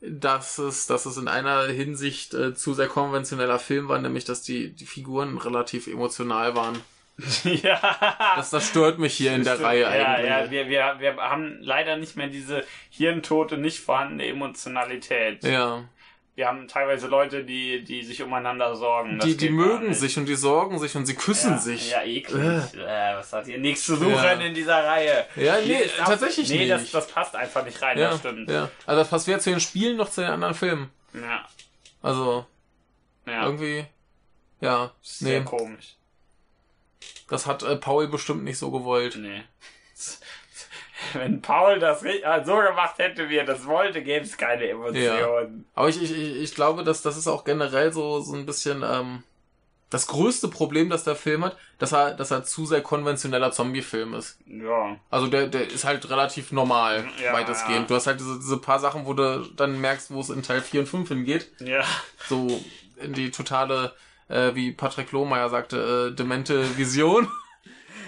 [0.09, 4.43] dass es, dass es in einer Hinsicht äh, zu sehr konventioneller Film war, nämlich dass
[4.43, 6.79] die, die Figuren relativ emotional waren.
[7.45, 7.81] ja.
[8.37, 9.67] Das, das stört mich hier in der Stimmt.
[9.67, 10.31] Reihe ja, eigentlich.
[10.31, 15.43] Ja, wir, wir, wir haben leider nicht mehr diese hirntote, nicht vorhandene Emotionalität.
[15.43, 15.89] Ja.
[16.37, 19.19] Wir haben teilweise Leute, die, die sich umeinander sorgen.
[19.19, 21.91] Das Die, die mögen sich und die sorgen sich und sie küssen ja, sich.
[21.91, 22.75] Ja, eklig.
[22.75, 24.33] Äh, was hat ihr nichts zu suchen Ja.
[24.33, 25.27] in dieser Reihe?
[25.35, 26.71] Ja, nee, auch- tatsächlich nee, nicht.
[26.71, 28.51] das, das passt einfach nicht rein, ja, das stimmt.
[28.51, 28.71] ja.
[28.85, 30.91] Also das passt weder zu den Spielen noch zu den anderen Filmen.
[31.15, 31.49] Ja,
[32.03, 32.45] Also
[33.27, 33.43] ja.
[33.47, 33.87] irgendwie,
[34.61, 35.97] ja, Sehr nee, komisch.
[37.31, 39.17] das hat äh, Paul bestimmt nicht so gewollt.
[39.19, 39.43] Nee.
[41.15, 45.67] Wenn Paul das äh, so gemacht hätte, wie er das wollte, gäbe es keine Emotionen.
[45.75, 48.83] Aber ich, ich, ich ich glaube, dass das ist auch generell so, so ein bisschen
[48.83, 49.23] ähm,
[49.91, 54.15] das größte Problem, das der Film hat, dass er, dass er zu sehr konventioneller Zombie-Film
[54.15, 54.39] ist.
[54.47, 54.97] Ja.
[55.11, 57.83] Also der, der ist halt relativ normal, Ja, weitestgehend.
[57.83, 57.87] ja.
[57.87, 60.61] Du hast halt diese, diese paar Sachen, wo du dann merkst, wo es in Teil
[60.61, 61.53] 4 und 5 hingeht.
[61.61, 61.85] Ja.
[62.29, 62.61] So
[62.97, 63.93] in die totale,
[64.29, 67.29] äh, wie Patrick Lohmeier sagte, äh, demente Vision.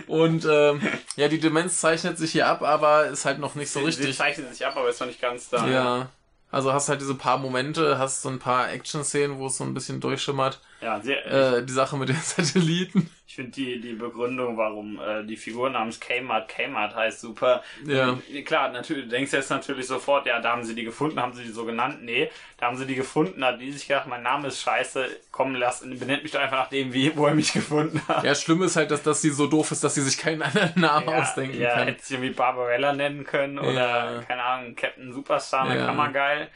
[0.07, 0.81] Und ähm,
[1.17, 4.17] ja, die Demenz zeichnet sich hier ab, aber ist halt noch nicht so Sie richtig.
[4.17, 5.67] zeichnet sich ab, aber ist noch nicht ganz da.
[5.67, 6.09] Ja.
[6.51, 9.75] Also hast halt diese paar Momente, hast so ein paar Action-Szenen, wo es so ein
[9.75, 10.61] bisschen durchschimmert.
[10.81, 13.11] Ja, sehr, Äh, die Sache mit den Satelliten.
[13.27, 17.63] Ich finde die, die Begründung, warum äh, die Figur namens Kmart Kmart heißt, super.
[17.85, 18.17] Ja.
[18.35, 21.35] Ähm, Klar, natürlich, du denkst jetzt natürlich sofort, ja, da haben sie die gefunden, haben
[21.35, 21.99] sie die so genannt.
[22.03, 25.55] Nee, da haben sie die gefunden, hat die sich gedacht, mein Name ist scheiße, komm,
[25.55, 28.25] lass, benennt mich doch einfach nach dem, wie, wo er mich gefunden hat.
[28.25, 30.73] Ja, schlimm ist halt, dass, dass sie so doof ist, dass sie sich keinen anderen
[30.81, 31.87] Namen ausdenken ja, kann.
[31.87, 34.23] hätte sie irgendwie Barbarella nennen können oder, Ja.
[34.27, 35.87] keine Ahnung, Captain Superstar Ja.
[35.87, 36.49] Hammergeil.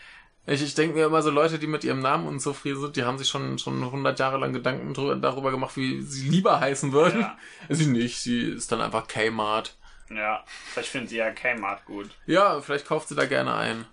[0.46, 3.16] Ich, ich denke mir immer so, Leute, die mit ihrem Namen unzufrieden sind, die haben
[3.16, 7.20] sich schon schon 100 Jahre lang Gedanken drü- darüber gemacht, wie sie lieber heißen würden.
[7.20, 7.38] Ja.
[7.68, 9.76] Sie nicht, sie ist dann einfach Kmart.
[10.10, 12.10] Ja, vielleicht findet sie ja Kmart gut.
[12.26, 13.84] Ja, vielleicht kauft sie da gerne ein.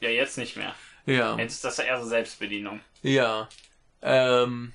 [0.00, 0.74] Ja, jetzt nicht mehr.
[1.04, 1.36] Ja.
[1.36, 2.80] Jetzt ist das eher so Selbstbedienung.
[3.02, 3.48] Ja.
[4.02, 4.72] Ähm.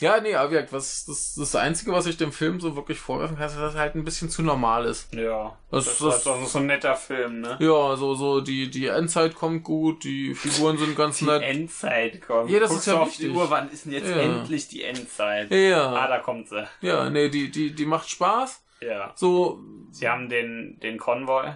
[0.00, 3.46] Ja, nee, aber was, das, das Einzige, was ich dem Film so wirklich vorwerfen kann,
[3.46, 5.12] ist, dass er halt ein bisschen zu normal ist.
[5.12, 7.56] Ja, Das- das, das- ist halt so, ein netter Film, ne?
[7.60, 11.42] Ja, so, so, die, die Endzeit kommt gut, die Figuren sind ganz Die nett.
[11.42, 12.48] Endzeit kommt.
[12.48, 13.26] Ja, das Guckst ist ja auf wichtig.
[13.26, 14.16] die Uhr, wann ist denn jetzt Ja.
[14.18, 15.50] endlich die Endzeit?
[15.50, 16.64] Ah, Ja, da kommt sie.
[16.80, 18.62] ja, nee, die, die, die macht Spaß.
[18.80, 19.12] Ja.
[19.16, 19.58] So,
[19.90, 21.54] Sie haben den, den Konvoi.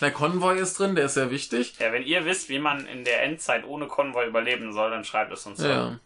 [0.00, 1.74] der Konvoi ist drin, der ist sehr wichtig.
[1.80, 5.32] Ja, wenn ihr wisst, wie man in der Endzeit ohne Konvoi überleben soll, dann schreibt
[5.32, 5.60] es uns.
[5.60, 5.98] Ja.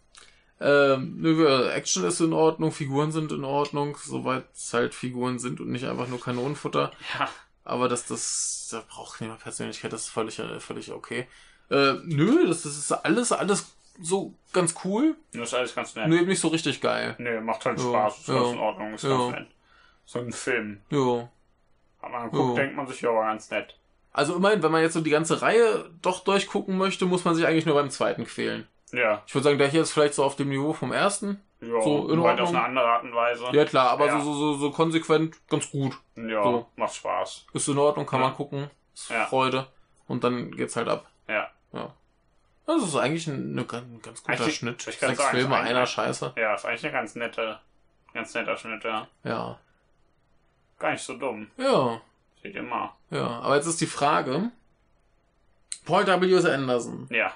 [0.61, 5.59] Ähm, nö, Action ist in Ordnung, Figuren sind in Ordnung, soweit es halt Figuren sind
[5.59, 6.91] und nicht einfach nur Kanonenfutter.
[7.19, 7.29] Ja.
[7.65, 11.27] Aber das, das, da braucht niemand Persönlichkeit, das ist völlig, äh, völlig okay.
[11.69, 16.07] Äh, nö, das, das ist alles, alles so ganz cool, Das ist alles ganz nett.
[16.07, 17.15] nur eben nicht so richtig geil.
[17.17, 18.19] Nö, macht halt Ja, Spaß.
[18.19, 18.93] Ist ja, ganz in Ordnung.
[18.93, 19.09] Ist ja.
[19.09, 19.47] ganz nett.
[20.05, 20.81] So ein Film.
[20.89, 21.29] Jo.
[22.01, 22.63] Hat man geguckt, Ja.
[22.63, 23.75] denkt man sich, ja, war ganz nett.
[24.13, 27.45] Also immerhin, wenn man jetzt so die ganze Reihe doch durchgucken möchte, muss man sich
[27.45, 28.67] eigentlich nur beim zweiten quälen.
[28.95, 29.21] Ja.
[29.25, 31.41] Ich würde sagen, der hier ist vielleicht so auf dem Niveau vom ersten.
[31.61, 32.47] Ja, So, in halt Ordnung.
[32.47, 33.45] auf eine andere Art und Weise.
[33.51, 34.19] Ja klar, aber Ja.
[34.21, 35.97] so, so, so, konsequent ganz gut.
[36.15, 36.67] Ja, So.
[36.75, 37.45] macht Spaß.
[37.53, 38.27] Ist in Ordnung, kann Ja.
[38.27, 38.69] man gucken.
[38.93, 39.25] Ist Ja.
[39.25, 39.67] Freude.
[40.07, 41.05] Und dann geht's halt ab.
[41.27, 41.49] Ja.
[41.73, 41.93] Ja.
[42.67, 44.87] Das ist eigentlich ein, ein, ganz- guter Eigentlich- Schnitt.
[44.87, 46.33] ich kann Sechs sagen, Filme, einer Scheiße.
[46.35, 47.61] Ja, ist eigentlich ein ganz netter,
[48.13, 49.07] ganz netter Schnitt, ja.
[49.23, 49.59] Ja.
[50.79, 51.47] Gar nicht so dumm.
[51.57, 52.01] Ja.
[52.43, 52.95] Sieht immer.
[53.09, 53.39] Ja.
[53.41, 54.51] Aber jetzt ist die Frage.
[55.85, 56.49] Paul W.
[56.51, 57.07] Anderson.
[57.11, 57.31] Ja.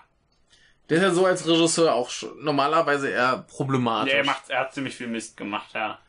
[0.89, 4.11] Der ist ja so als Regisseur auch schon normalerweise eher problematisch.
[4.13, 5.99] Ja, er, macht, er hat ziemlich viel Mist gemacht, ja.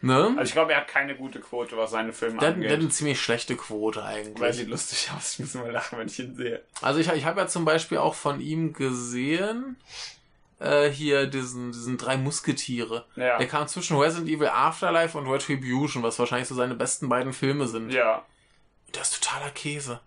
[0.00, 0.34] ne?
[0.36, 2.64] Also ich glaube, er hat keine gute Quote, was seine Filme Der, angeht.
[2.64, 4.56] der hat eine ziemlich schlechte Quote Weil eigentlich.
[4.56, 5.32] sieht lustig aus.
[5.34, 6.62] Ich muss immer lachen, wenn ich ihn sehe.
[6.82, 9.76] Also ich, ich habe ja zum Beispiel auch von ihm gesehen,
[10.60, 13.06] äh, hier diesen, diesen drei Musketiere.
[13.16, 13.38] Ja.
[13.38, 17.66] Der kam zwischen Resident Evil Afterlife und Retribution, was wahrscheinlich so seine besten beiden Filme
[17.66, 17.90] sind.
[17.90, 18.24] Ja.
[18.94, 20.00] Der ist totaler Käse.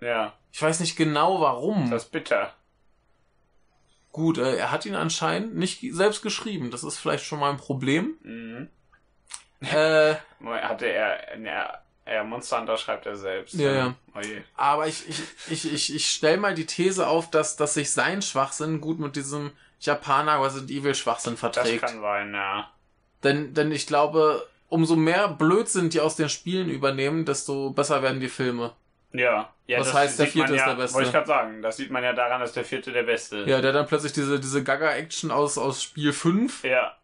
[0.00, 0.34] Ja.
[0.52, 1.90] Ich weiß nicht genau warum.
[1.90, 2.52] Das ist bitter.
[4.12, 6.70] Gut, äh, er hat ihn anscheinend nicht selbst geschrieben.
[6.70, 8.16] Das ist vielleicht schon mal ein Problem.
[8.22, 8.68] Mhm.
[9.60, 11.68] äh, Hatte er, ne,
[12.04, 13.54] er Monster Hunter schreibt er selbst.
[13.54, 13.94] Ja, ja.
[14.14, 14.20] Oh
[14.56, 18.22] aber ich, ich, ich, ich, ich stelle mal die These auf, dass, dass sich sein
[18.22, 21.82] Schwachsinn gut mit diesem Japaner Resident Evil Schwachsinn Das verträgt.
[21.82, 22.70] kann sein, ja.
[23.22, 28.20] Denn, denn ich glaube, umso mehr Blödsinn die aus den Spielen übernehmen, desto besser werden
[28.20, 28.72] die Filme.
[29.12, 29.52] Ja.
[29.66, 30.94] ja Was das heißt, der vierte ist ja, der Beste?
[30.96, 31.62] Wollte ich gerade sagen.
[31.62, 33.48] Das sieht man ja daran, dass der vierte der beste ist.
[33.48, 36.64] Ja, der dann plötzlich diese, diese Gaga-Action aus, aus Spiel 5.
[36.64, 36.94] Ja.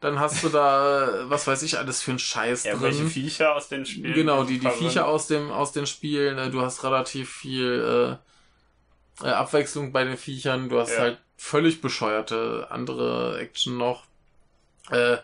[0.00, 3.10] Dann hast du da, was weiß ich, alles für einen Scheiß ja welche drin.
[3.10, 4.14] Viecher aus den Spielen?
[4.14, 4.70] Genau, die, die.
[4.70, 6.38] Viecher aus, dem, aus den Spielen.
[6.38, 8.18] äh, Du hast relativ viel
[9.22, 10.70] äh, äh, Abwechslung bei den Viechern.
[10.70, 11.00] Du hast Ja.
[11.00, 14.04] halt völlig bescheuerte andere Action noch.
[14.90, 15.18] Äh,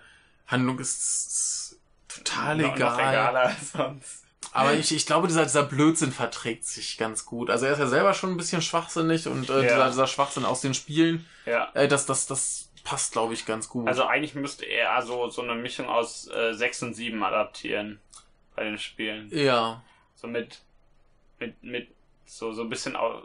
[0.46, 2.78] Handlung ist total egal.
[2.78, 4.25] Noch egaler als sonst.
[4.56, 7.50] Aber ich, ich glaube, dieser, dieser Blödsinn verträgt sich ganz gut.
[7.50, 9.62] Also er ist ja selber schon ein bisschen schwachsinnig und äh, Ja.
[9.62, 11.70] dieser, dieser Schwachsinn aus den Spielen, Ja.
[11.74, 13.88] äh, das, das, das passt, glaube ich, ganz gut.
[13.88, 18.00] Also eigentlich müsste er so, so eine Mischung aus äh, 6 und 7 adaptieren
[18.54, 19.28] bei den Spielen.
[19.32, 19.82] ja.
[20.14, 20.60] So mit,
[21.38, 21.88] mit, mit
[22.24, 23.22] so, so ein bisschen, au-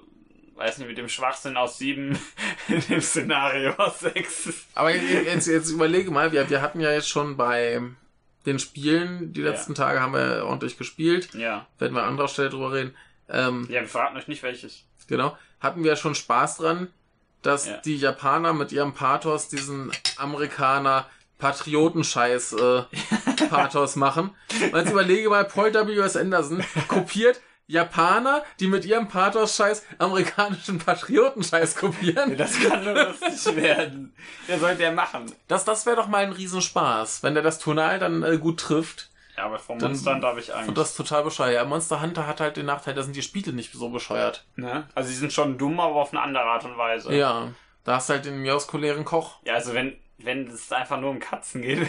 [0.56, 2.20] weiß nicht, mit dem Schwachsinn aus 7
[2.67, 4.50] in dem Szenario aus 6.
[4.76, 7.82] Aber jetzt, jetzt überlege mal, wir, wir hatten ja jetzt schon bei
[8.45, 9.51] den Spielen, die Ja.
[9.51, 11.67] letzten Tage haben wir ordentlich gespielt, Ja.
[11.80, 12.95] werden wir an anderer Stelle drüber reden.
[13.30, 14.84] Ähm, Ja, wir verraten euch nicht welches.
[15.08, 15.38] Genau.
[15.60, 16.88] Hatten wir schon Spaß dran,
[17.43, 17.77] dass Ja.
[17.77, 21.06] die Japaner mit ihrem Pathos diesen Amerikaner
[21.38, 22.84] Patriotenscheiß äh,
[23.49, 24.32] Pathos machen.
[24.71, 26.15] Und jetzt überlege mal, Paul W.S.
[26.15, 32.38] Anderson kopiert Japaner, die mit ihrem Pathos-Scheiß amerikanischen Patriotenscheiß kopieren.
[32.38, 34.13] Das kann nur lustig werden.
[34.47, 35.31] Der sollte er machen.
[35.47, 39.10] Das, das wäre doch mal ein Riesenspaß, wenn der das Tonal dann äh, gut trifft.
[39.38, 40.67] Ja, aber vom Dann- Monster habe ich Angst.
[40.69, 41.53] Und das ist total bescheuert.
[41.55, 44.45] Ja, Monster Hunter hat halt den Nachteil, da sind die Spiele nicht so bescheuert.
[44.55, 44.88] ne?
[44.93, 47.13] Also sie sind schon dumm, aber auf eine andere Art und Weise.
[47.15, 47.47] Ja,
[47.86, 49.38] da hast du halt den miauskulären Koch.
[49.45, 51.88] Ja, also wenn, wenn es einfach nur um Katzen geht,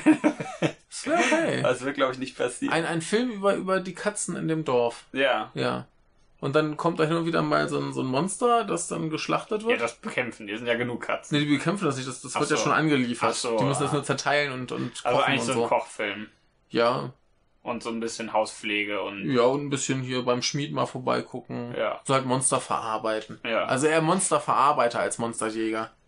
[0.61, 1.63] Das wäre okay.
[1.63, 2.73] das wird glaube ich nicht passieren.
[2.75, 5.05] Ein, ein Film über, über die Katzen in dem Dorf.
[5.13, 5.51] ja.
[5.55, 5.87] Ja.
[6.41, 9.11] Und dann kommt da hin und wieder mal so ein, so ein Monster, das dann
[9.11, 9.81] geschlachtet Ja, wird.
[9.81, 11.39] das bekämpfen, die sind ja genug Katzen.
[11.39, 12.65] nee, die bekämpfen das nicht, das, das Ach wird ja so.
[12.65, 13.31] schon angeliefert.
[13.31, 13.95] Ach so, die müssen das ah.
[13.95, 15.63] nur zerteilen und, und kochen Also eigentlich und so.
[15.63, 16.27] ein Kochfilm.
[16.71, 17.13] Ja.
[17.63, 19.31] Und so ein bisschen Hauspflege und.
[19.31, 21.75] Ja, und ein bisschen hier beim Schmied mal vorbeigucken.
[21.79, 22.01] Ja.
[22.05, 23.39] So halt Monster verarbeiten.
[23.45, 23.67] Ja.
[23.67, 25.91] Also eher Monsterverarbeiter als Monsterjäger.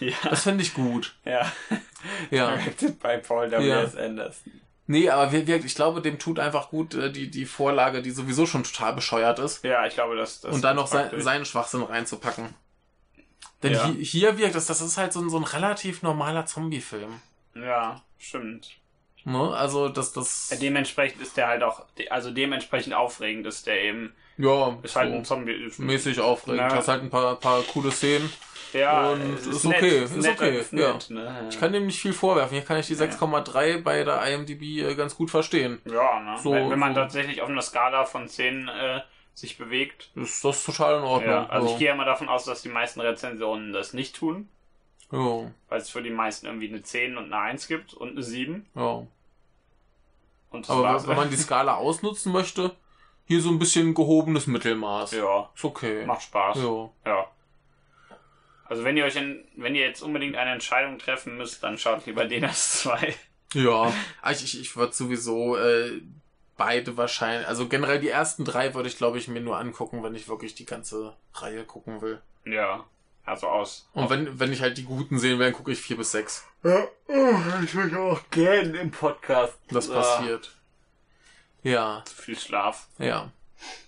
[0.00, 0.14] Ja.
[0.30, 1.16] Das finde ich gut.
[1.24, 1.50] ja.
[2.30, 2.56] Ja.
[2.56, 3.96] Directed by Paul W.S.
[3.96, 4.52] Anderson.
[4.86, 8.10] Nee, aber wir- wir- ich glaube, dem tut einfach gut äh, die, die Vorlage, die
[8.12, 9.64] sowieso schon total bescheuert ist.
[9.64, 12.54] Ja, ich glaube, das, das und dann noch sein, seinen Schwachsinn reinzupacken.
[13.62, 13.86] Denn Ja.
[13.86, 17.20] hier, hier wirkt das, das ist halt so ein, so ein relativ normaler Zombie-Film.
[17.56, 18.76] Ja, stimmt.
[19.24, 19.54] Ne?
[19.54, 20.56] Also, das, das.
[20.60, 24.14] Dementsprechend ist der halt auch, also dementsprechend aufregend ist der eben.
[24.36, 25.68] Ja, Ist halt so ein Zombie.
[25.78, 26.62] mäßig aufregend.
[26.68, 26.76] Na.
[26.76, 28.30] Hast halt ein paar, paar coole Szenen.
[28.72, 30.92] Ja, Und es ist nett, okay, ist ist nett, okay, ist ja.
[30.92, 31.46] nett, ne?
[31.50, 32.54] Ich kann dem nicht viel vorwerfen.
[32.54, 35.80] Hier kann ich die 6,3 bei der IMDb äh, ganz gut verstehen.
[35.86, 36.36] Ja, ne?
[36.42, 37.00] So- wenn, wenn man so.
[37.00, 39.00] tatsächlich auf einer Skala von 10 äh,
[39.34, 40.10] sich bewegt.
[40.14, 41.30] Ist das total in Ordnung.
[41.32, 41.72] Ja, also ja.
[41.72, 44.48] ich gehe ja mal davon aus, dass die meisten Rezensionen das nicht tun,
[45.10, 48.22] ja, weil es für die meisten irgendwie eine 10 und eine 1 gibt und eine
[48.22, 48.66] 7.
[48.74, 49.06] ja.
[50.50, 51.06] Und Aber war's.
[51.06, 52.74] wenn man die Skala ausnutzen möchte,
[53.26, 55.12] hier so ein bisschen gehobenes Mittelmaß.
[55.12, 56.06] ja, Ist okay.
[56.06, 56.56] macht Spaß.
[56.56, 56.88] Ja.
[57.04, 57.26] Ja.
[58.64, 62.06] Also wenn ihr euch in, wenn ihr jetzt unbedingt eine Entscheidung treffen müsst, dann schaut
[62.06, 63.14] lieber Denas 2.
[63.54, 63.92] Ja,
[64.22, 66.00] Ah, ich, ich, ich würde sowieso äh,
[66.56, 70.14] beide wahrscheinlich, also generell die ersten drei würde ich glaube ich mir nur angucken, wenn
[70.14, 72.22] ich wirklich die ganze Reihe gucken will.
[72.46, 72.84] Ja.
[73.28, 73.88] Also aus.
[73.92, 76.44] Und wenn, wenn ich halt die guten sehen will, dann gucke ich vier bis sechs.
[76.64, 76.88] Ja,
[77.62, 79.58] ich will auch gern im Podcast.
[79.70, 80.56] Das Ah, passiert.
[81.62, 82.88] Ja, Zu viel Schlaf.
[82.98, 83.30] ja.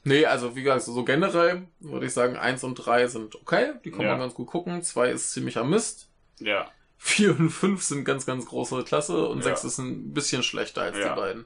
[0.02, 3.74] Nee, also wie gesagt, so, so generell würde ich sagen, eins und drei sind okay,
[3.84, 4.10] die kann Ja.
[4.10, 4.82] man ganz gut gucken.
[4.82, 6.08] Zwei ist ziemlicher Mist.
[6.40, 6.68] Ja.
[6.98, 9.44] Vier und fünf sind ganz, ganz große Klasse und Ja.
[9.44, 11.10] sechs ist ein bisschen schlechter als Ja.
[11.14, 11.44] die beiden.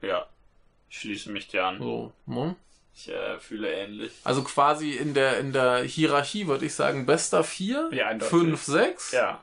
[0.00, 0.26] Ja.
[0.88, 1.78] Ich schließe mich dir an.
[1.78, 2.56] So, ne?
[2.98, 4.12] Ich äh, fühle ähnlich.
[4.24, 8.30] Also quasi in der, in der Hierarchie würde ich sagen, bester 4, Ja, eindeutig.
[8.30, 9.40] 5, 6, Ja.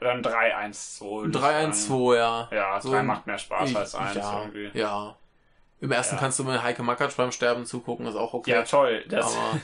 [0.00, 1.06] Dann 3, 1, 2.
[1.06, 1.88] würde ich 3, 1, sagen.
[2.00, 2.48] 2, ja.
[2.50, 4.78] Ja, So 3 ein- macht mehr Spaß als 1 ja, irgendwie.
[4.78, 5.14] ja.
[5.80, 6.20] Im ersten Ja.
[6.20, 8.52] kannst du mit Heike Makatsch beim Sterben zugucken, ist auch okay.
[8.52, 9.04] Ja, toll.
[9.08, 9.58] Das, Aber-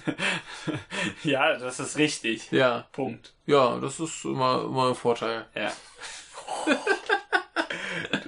[1.22, 2.50] ja, das ist richtig.
[2.50, 3.32] Ja, Punkt.
[3.46, 5.46] ja, das ist immer, immer ein Vorteil.
[5.54, 5.72] Ja.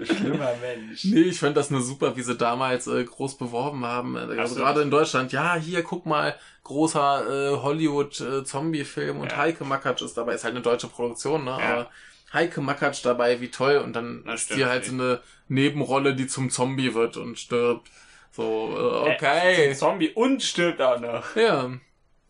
[0.06, 1.04] Du schlimmer Mensch.
[1.04, 4.16] Nee, ich fand das nur super, wie sie damals äh, groß beworben haben.
[4.16, 4.60] Also so.
[4.60, 6.34] gerade in Deutschland, ja, hier, guck mal,
[6.64, 9.38] großer äh, Hollywood-Zombie-Film und Ja.
[9.38, 10.34] Heike Makatsch ist dabei.
[10.34, 11.50] Ist halt eine deutsche Produktion, ne?
[11.60, 11.72] Ja.
[11.72, 11.90] Aber
[12.32, 13.78] Heike Makatsch dabei, wie toll.
[13.78, 17.88] Und dann Das ist die halt so eine Nebenrolle, die zum Zombie wird und stirbt.
[18.32, 19.74] So, äh, Äh, okay.
[19.74, 21.34] Zombie und stirbt auch noch.
[21.34, 21.70] Ja,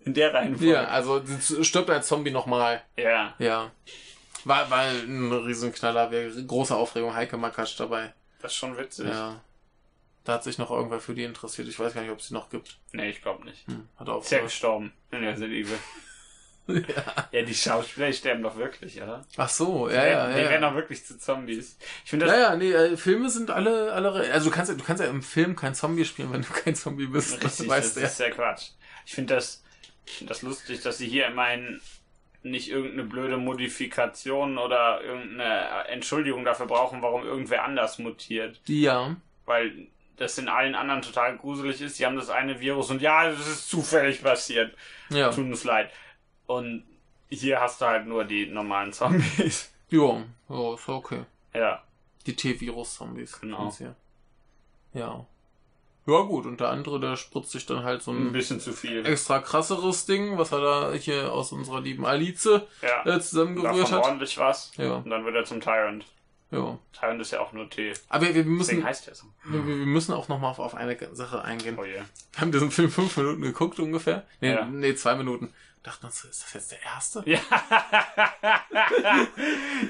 [0.00, 0.72] In der Reihenfolge.
[0.72, 1.22] ja, also
[1.62, 2.80] stirbt als Zombie nochmal.
[2.96, 3.34] Ja.
[3.38, 3.70] Ja.
[4.44, 8.12] War, war ein Riesenknaller, wäre große Aufregung, Heike Makatsch dabei.
[8.40, 9.08] Das ist schon witzig.
[9.08, 9.40] Ja.
[10.24, 11.68] Da hat sich noch irgendwer für die interessiert.
[11.68, 12.78] Ich weiß gar nicht, ob es sie noch gibt.
[12.92, 13.66] Nee, ich glaube nicht.
[13.66, 15.70] Hm, hat Ist ja gestorben in der Liebe.
[16.66, 17.28] ja.
[17.32, 19.26] Ja, die Schauspieler die sterben doch wirklich, oder?
[19.36, 20.68] Ach so, Die ja, ja, werden- Die werden ja.
[20.68, 21.76] doch wirklich zu Zombies.
[22.04, 24.76] Ich finde das Ja, ja, nee, äh, Filme sind alle, alle, also du kannst, ja-
[24.76, 27.32] du kannst ja im Film kein Zombie spielen, wenn du kein Zombie bist.
[27.32, 28.68] richtig, das weißt das du ist ja Quatsch.
[29.06, 29.64] Ich finde das,
[30.06, 31.80] ich find das lustig, dass sie hier immerhin
[32.42, 38.60] nicht irgendeine blöde Modifikation oder irgendeine Entschuldigung dafür brauchen, warum irgendwer anders mutiert.
[38.66, 39.16] Ja.
[39.46, 41.98] Weil das in allen anderen total gruselig ist.
[41.98, 44.76] Die haben das eine Virus und ja, das ist zufällig passiert.
[45.08, 45.30] Ja.
[45.30, 45.90] Tut uns leid.
[46.46, 46.84] Und
[47.30, 49.72] hier hast du halt nur die normalen Zombies.
[49.92, 51.24] Jo, ja, ist okay.
[51.52, 51.82] ja.
[52.24, 53.40] Die T-Virus-Zombies.
[53.40, 53.74] Genau.
[54.94, 55.26] Ja.
[56.06, 58.72] Ja, gut, und der andere, der spritzt sich dann halt so Ein ein bisschen zu
[58.72, 59.04] viel.
[59.06, 62.44] extra krasseres Ding, was er da hier aus unserer lieben Alice
[62.82, 63.04] Ja.
[63.06, 64.04] äh, zusammengerührt Davon hat.
[64.04, 64.72] ordentlich was.
[64.76, 66.04] Ja, Und dann wird er zum Tyrant.
[66.50, 66.78] ja.
[66.92, 67.92] Tyrant ist ja auch nur T.
[68.08, 69.26] Aber wir, wir müssen, heißt er so.
[69.44, 71.76] wir, wir müssen auch nochmal auf, auf eine Sache eingehen.
[71.78, 71.92] Oh je.
[71.94, 72.04] Wir
[72.40, 74.24] haben diesen Film fünf Minuten geguckt ungefähr.
[74.40, 74.64] Nee, Ja.
[74.64, 75.52] nee zwei Minuten.
[75.82, 77.22] Dachten uns, ist das jetzt der erste?
[77.24, 77.38] Ja.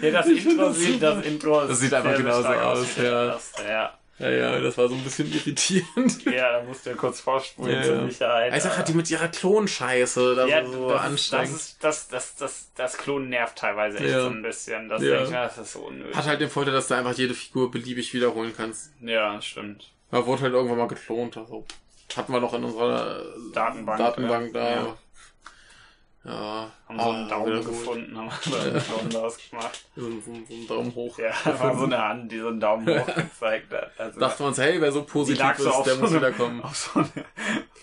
[0.03, 3.27] ja, das Intro das sieht, das Intro Das sieht einfach genauso aus, der ja.
[3.27, 3.95] erste, ja.
[4.21, 6.25] Ja, ja, das war so ein bisschen irritierend.
[6.31, 8.09] Ja, da musst du ja kurz vorspulen Ja, zur ja.
[8.09, 8.55] Sicherheit.
[8.57, 11.57] Ich sag halt, die mit ihrer Klonscheiße, das ja, so das, das, anstrengend.
[11.57, 14.23] ist, das, das, das, das Klon nervt teilweise echt Ja.
[14.25, 14.89] so ein bisschen.
[14.89, 15.23] Das Ja.
[15.25, 16.15] ich das ist so unnötig.
[16.15, 18.93] Hat halt den Vorteil, dass du einfach jede Figur beliebig wiederholen kannst.
[19.01, 19.91] ja, stimmt.
[20.11, 21.37] Da wurde halt irgendwann mal geklont.
[21.37, 21.65] Also
[22.17, 23.23] hatten wir noch in unserer
[23.55, 24.97] Datenbank, Datenbank da.
[26.23, 26.71] Ja.
[26.87, 29.85] Haben so einen ah, Daumen gefunden, haben so einen Klon daraus gemacht.
[29.97, 31.19] So, so, so einen Daumen hoch.
[31.19, 33.91] Ja, war so eine Hand, die so einen Daumen hoch gezeigt hat.
[33.99, 36.63] Also, Dachten wir uns, hey, wer so positiv ist, so der muss wiederkommen.
[36.63, 37.25] auf, so eine,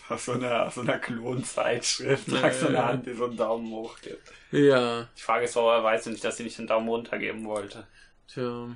[0.09, 2.85] auf, so einer, auf so einer Klonzeitschrift lag so eine.
[2.85, 4.31] Hand, die so einen Daumen hoch gibt.
[4.51, 7.45] Ja, Die Frage ist, warum er weiß nicht, dass sie nicht einen Daumen runter geben
[7.45, 7.87] wollte.
[8.27, 8.67] tja.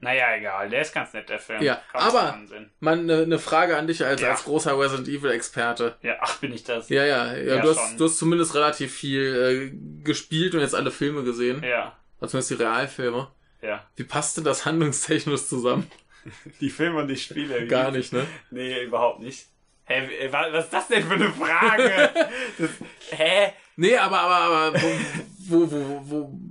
[0.00, 1.62] Naja, egal, der ist ganz nett, der Film.
[1.62, 2.38] Ja, man aber-
[2.82, 4.30] eine ne Frage an dich als, Ja.
[4.32, 5.96] als großer Resident Evil Experte.
[6.02, 6.90] Ja, ach, bin ich das?
[6.90, 7.82] Ja, ja, ja, Ja, du, schon.
[7.82, 11.62] hast, du hast zumindest relativ viel äh, gespielt und jetzt alle Filme gesehen.
[11.62, 13.28] Ja, zumindest die Realfilme.
[13.62, 13.86] ja.
[13.96, 15.90] Wie passt denn das handlungstechnisch zusammen?
[16.60, 17.66] Die Filme und die Spiele.
[17.66, 18.26] Gar nicht, ne?
[18.50, 19.46] Nee, überhaupt nicht.
[19.84, 22.10] Hä, wie- wa- was ist das denn für eine Frage?
[22.58, 22.70] das,
[23.10, 23.52] hä?
[23.76, 26.00] Nee, aber, aber, aber, wo, wo, wo,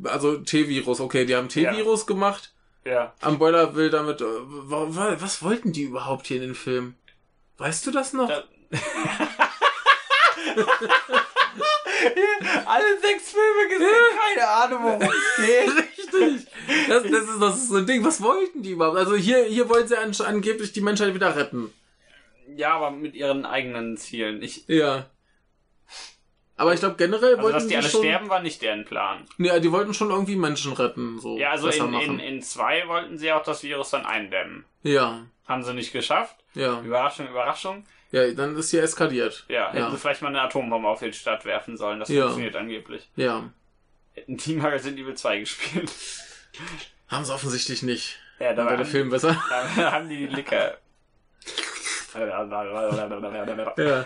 [0.01, 2.53] wo also T-Virus, okay, die haben T-Virus gemacht.
[2.86, 3.13] Ja.
[3.22, 6.96] Am Boiler will damit, äh, wa- wa- was wollten die überhaupt hier in den Film?
[7.58, 8.28] Weißt du das noch?
[8.28, 8.43] Da-
[12.65, 15.69] Alle sechs Filme gesehen, keine Ahnung, worum es geht.
[15.78, 16.48] Richtig.
[16.88, 18.04] Das, das, ist, das ist so ein Ding.
[18.04, 18.98] Was wollten die überhaupt?
[18.98, 21.72] Also hier, hier wollen sie an, angeblich die Menschheit wieder retten.
[22.56, 24.41] Ja, aber mit ihren eigenen Zielen.
[24.41, 25.06] Ich, Ja.
[26.55, 28.01] Aber ich glaube generell also, wollten dass die die alle schon.
[28.01, 29.25] sterben, war nicht deren Plan.
[29.39, 31.19] Ja, die wollten schon irgendwie Menschen retten.
[31.19, 34.63] So Ja, also in, in, in zwei wollten sie auch das Virus dann eindämmen.
[34.83, 36.35] ja, Haben sie nicht geschafft.
[36.53, 37.85] ja, Überraschung, Überraschung.
[38.11, 38.31] ja.
[38.33, 39.45] Dann ist hier eskaliert.
[39.47, 39.91] Ja, hätten Ja.
[39.91, 41.99] sie vielleicht mal eine Atombombe auf die Stadt werfen sollen.
[41.99, 42.23] Das Ja.
[42.23, 43.09] funktioniert angeblich.
[43.15, 43.49] Ja,
[44.13, 45.91] Hätten Team Magazine Evil 2 gespielt.
[47.07, 48.19] haben sie offensichtlich nicht.
[48.39, 49.35] Ja, da war der Film besser.
[49.75, 50.77] Da haben die die Licker.
[53.75, 54.05] Ja.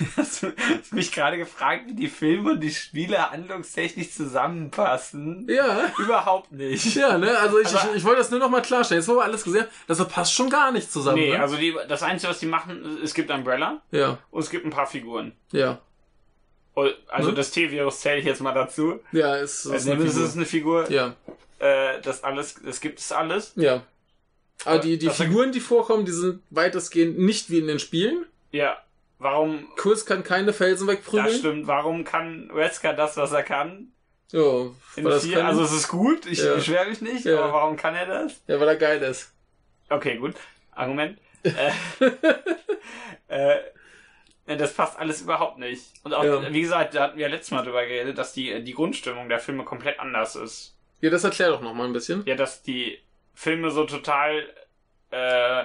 [0.16, 5.46] Hast du hast mich gerade gefragt, wie die Filme und die Spiele handlungstechnisch zusammenpassen?
[5.48, 5.90] Ja.
[5.98, 6.94] Überhaupt nicht.
[6.94, 7.36] Ja, ne?
[7.38, 9.00] Also ich, Aber- ich, ich wollte das nur noch mal klarstellen.
[9.00, 11.18] Jetzt, wo wir alles gesehen haben, das passt schon gar nicht zusammen.
[11.18, 11.40] Nee, ne?
[11.40, 14.70] also die, das Einzige, was die machen, es gibt Umbrella Ja, und es gibt ein
[14.70, 15.32] paar Figuren.
[15.52, 15.78] ja.
[17.08, 17.34] Also Ne?
[17.34, 19.00] das T-Virus zähle ich jetzt mal dazu.
[19.10, 20.24] Ja, ist, ist Also eine Figur.
[20.24, 20.90] ist eine Figur.
[20.92, 21.16] Ja,
[21.58, 23.52] Äh, das alles, das gibt es alles.
[23.56, 23.82] ja.
[24.64, 28.26] Aber die, die Das- Figuren, die vorkommen, die sind weitestgehend nicht wie in den Spielen.
[28.52, 28.76] Ja.
[29.18, 31.36] Warum, Chris kann keine Felsen das wegprügeln.
[31.38, 33.92] stimmt, warum kann Wesker das, was er kann?
[34.30, 36.54] Ja, In das vier, also es ist gut, ich Ja.
[36.54, 37.38] beschwere mich nicht, Ja.
[37.42, 38.40] aber warum kann er das?
[38.46, 39.32] ja, weil er geil ist.
[39.88, 40.34] Okay, gut.
[40.72, 41.18] Argument.
[43.28, 43.56] äh,
[44.46, 45.82] äh, das passt alles überhaupt nicht.
[46.04, 46.52] Und auch, Ja.
[46.52, 49.64] wie gesagt, da hatten wir letztes Mal drüber geredet, dass die, die Grundstimmung der Filme
[49.64, 50.76] komplett anders ist.
[51.00, 52.24] Ja, das erklär doch noch mal ein bisschen.
[52.26, 52.98] Ja, dass die
[53.34, 54.44] Filme so total
[55.10, 55.64] äh,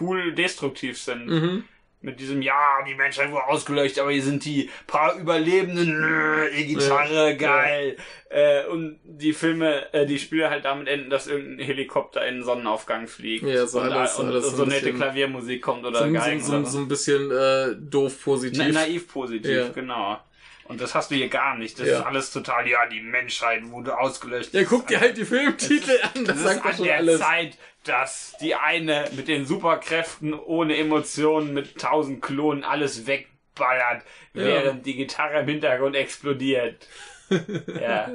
[0.00, 1.26] cool destruktiv sind.
[1.26, 1.64] Mhm.
[2.04, 7.36] Mit diesem, ja, die Menschheit wurde ausgelöscht, aber hier sind die paar Überlebenden, nö, E-Gitarre,
[7.36, 7.96] geil.
[8.28, 12.44] Äh, und die Filme, äh, die Spiele halt damit enden, dass irgendein Helikopter in den
[12.44, 13.44] Sonnenaufgang fliegt.
[13.46, 16.40] Ja, so und, alles- und alles so, so nette Klaviermusik kommt oder So, so, Geigen
[16.40, 18.58] so, oder so ein bisschen äh, doof positiv.
[18.58, 19.68] Na, naiv positiv, Ja.
[19.68, 20.18] genau.
[20.64, 21.78] Und das hast du hier gar nicht.
[21.78, 21.98] Das Ja.
[21.98, 24.54] ist alles total, ja, die Menschheit wurde ausgelöscht.
[24.54, 27.18] ja, guck dir halt die Filmtitel an, das, das sagt ist an schon der alles.
[27.20, 34.86] Zeit, dass die eine mit den Superkräften ohne Emotionen mit tausend Klonen alles wegballert, während
[34.86, 36.86] die Gitarre im Hintergrund explodiert.
[37.80, 38.10] ja.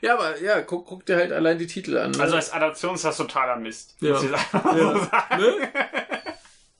[0.00, 2.10] Ja, aber ja, guck, guck dir halt allein die Titel an.
[2.10, 2.20] ne?
[2.20, 3.96] Also als Adaption ist das totaler Mist.
[4.00, 4.14] Ja.
[4.14, 5.38] Muss ich sagen.
[5.38, 5.68] ne?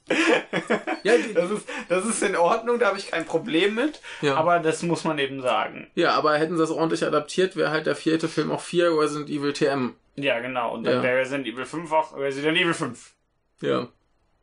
[1.04, 4.00] ja, die, Das ist, das ist in Ordnung, da habe ich kein Problem mit.
[4.22, 4.34] Ja.
[4.34, 5.88] Aber das muss man eben sagen.
[5.94, 9.30] ja, aber hätten sie das ordentlich adaptiert, wäre halt der vierte Film auch 4 Resident
[9.30, 9.94] Evil TM.
[10.16, 10.74] Ja, genau.
[10.74, 11.02] Und dann Ja.
[11.02, 13.14] wäre Resident Evil 5 auch Resident Evil 5.
[13.62, 13.88] Ja.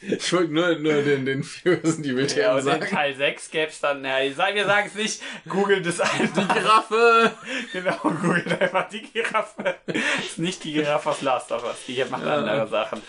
[0.02, 2.86] ich wollte nur, nur den, den 4 Resident Evil TM Ja, sagen.
[2.90, 6.54] Teil 6 gäbe es dann, ja, sag, wir sagen es nicht, googelt es einfach.
[6.54, 7.34] Giraffe!
[7.74, 9.76] Genau, googelt einfach die Giraffe.
[10.20, 12.36] ist nicht die Giraffe aus Last of Us, die hier macht Ja.
[12.38, 13.02] andere Sachen.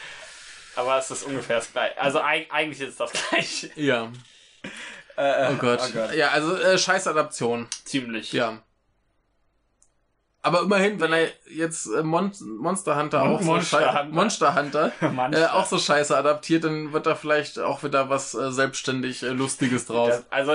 [0.76, 2.00] Aber es ist ungefähr das gleiche.
[2.00, 3.70] Also eig eigentlich ist es das gleiche.
[3.74, 4.12] Ja.
[5.16, 5.80] Äh, Oh Gott.
[6.14, 7.66] Ja, also äh, Scheißadaption.
[7.84, 8.32] Ziemlich.
[8.32, 8.62] Ja.
[10.48, 14.04] Aber immerhin, wenn er jetzt äh, Mon Monster Hunter Mon- auch so Monster schei- Hunter.
[14.14, 15.54] Monster Hunter äh, Monster.
[15.54, 19.86] auch so scheiße adaptiert, dann wird da vielleicht auch wieder was äh, selbstständig äh, Lustiges
[19.86, 20.08] draus.
[20.10, 20.54] Das, also,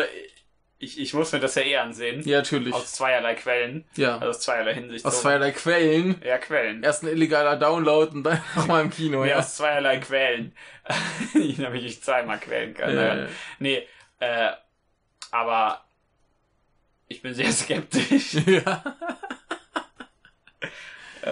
[0.80, 2.22] ich, ich muss mir das ja eh ansehen.
[2.28, 2.74] ja, natürlich.
[2.74, 3.86] Aus zweierlei Quellen.
[3.96, 4.16] ja.
[4.18, 5.06] Also aus zweierlei Hinsicht.
[5.06, 5.22] Aus so.
[5.22, 6.22] zweierlei Quellen.
[6.26, 6.84] Ja, Quellen.
[6.84, 9.40] Erst ein illegaler Download und dann nochmal im Kino, Nee, ja.
[9.40, 10.54] aus zweierlei Quellen.
[11.58, 12.94] Damit ich zweimal quälen kann.
[12.94, 13.16] Ja.
[13.16, 13.28] ja.
[13.60, 13.88] Nee,
[14.20, 14.50] äh,
[15.32, 15.80] aber
[17.08, 18.34] ich bin sehr skeptisch.
[18.46, 18.84] ja.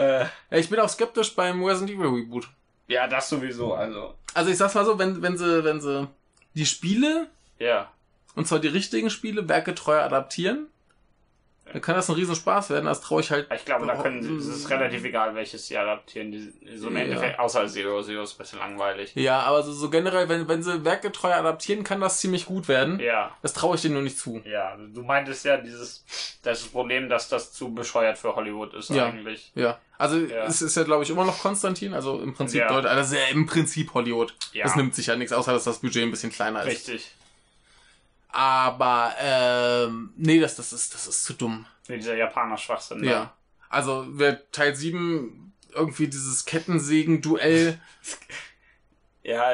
[0.02, 0.20] Äh,
[0.52, 2.48] Ja, ich bin auch skeptisch beim Resident Evil Reboot.
[2.88, 4.16] ja, das sowieso, also.
[4.34, 6.08] Also ich sag's mal so, wenn, wenn sie, wenn sie
[6.54, 7.28] die Spiele,
[7.60, 7.92] Ja.
[8.36, 10.68] und zwar die richtigen Spiele, werkgetreu adaptieren,
[11.72, 12.86] dann kann das ein Riesenspaß werden.
[12.86, 13.48] Das traue ich halt.
[13.56, 16.30] Ich glaube, da können sie, es ist relativ egal, welches sie adaptieren.
[16.32, 17.04] Die, so im Ja.
[17.04, 19.16] Endeffekt, außer Zero, Zero ist ein bisschen langweilig.
[19.16, 23.00] Ja, aber so, so generell, wenn, wenn sie werkgetreu adaptieren, kann das ziemlich gut werden.
[23.00, 24.42] Ja, Das traue ich denen nur nicht zu.
[24.44, 24.76] ja.
[24.76, 26.04] Du meintest ja, dieses,
[26.44, 29.06] das Problem, dass das zu bescheuert für Hollywood ist Ja.
[29.06, 29.52] eigentlich.
[29.56, 29.80] Ja.
[30.02, 30.46] Also Ja.
[30.46, 32.72] es ist ja, glaube ich, immer noch Konstantin, also im Prinzip Ja.
[32.72, 34.34] Leute, also ja, im Prinzip Hollywood.
[34.54, 34.64] Ja.
[34.64, 36.68] Das nimmt sich ja nichts, außer dass das Budget ein bisschen kleiner ist.
[36.68, 37.12] Richtig.
[38.30, 41.66] Aber ähm, nee, das, das ist, das ist zu dumm.
[41.88, 43.04] Nee, dieser Japaner-Schwachsinn.
[43.04, 43.12] Ja.
[43.12, 43.34] da.
[43.70, 47.80] Also wer Teil 7 irgendwie dieses Kettensägen-Duell.
[49.24, 49.54] Ja,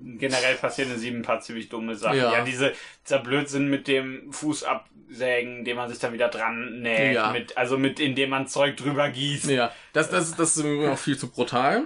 [0.00, 2.18] generell passieren in sieben paar ziemlich dumme Sachen.
[2.18, 2.32] Ja.
[2.34, 2.72] Ja, diese,
[3.04, 7.14] dieser Blödsinn mit dem Fuß absägen, den man sich dann wieder dran näht.
[7.14, 7.30] Ja.
[7.30, 9.48] Mit, also mit, indem man Zeug drüber gießt.
[9.48, 11.84] Ja, das, das, das ist auch viel zu brutal.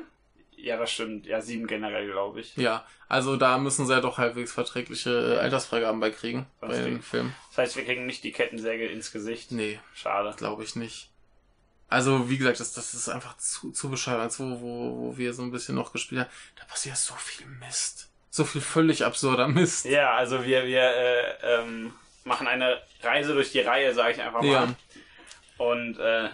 [0.57, 1.27] Ja, das stimmt.
[1.27, 2.57] Ja, sieben generell, glaube ich.
[2.57, 6.97] Ja, also da müssen sie ja doch halbwegs verträgliche äh, Altersfreigaben bei kriegen bei den
[6.97, 7.35] die- Filmen.
[7.51, 9.53] Das heißt, wir kriegen nicht die Kettensäge ins Gesicht.
[9.53, 10.35] Nee, Schade.
[10.37, 11.10] glaube ich nicht.
[11.91, 15.35] Also, wie gesagt, das, das ist einfach zu, zu bescheuert, als wo, wo, wo wir
[15.35, 16.31] so ein bisschen noch gespielt haben.
[16.57, 18.09] Da passiert so viel Mist.
[18.31, 19.87] So viel völlig absurder Mist.
[19.87, 21.93] Ja, also wir, wir äh, ähm,
[22.25, 24.47] machen eine Reise durch die Reihe, sage ich einfach mal.
[24.53, 24.75] Ja.
[25.59, 26.29] Und äh,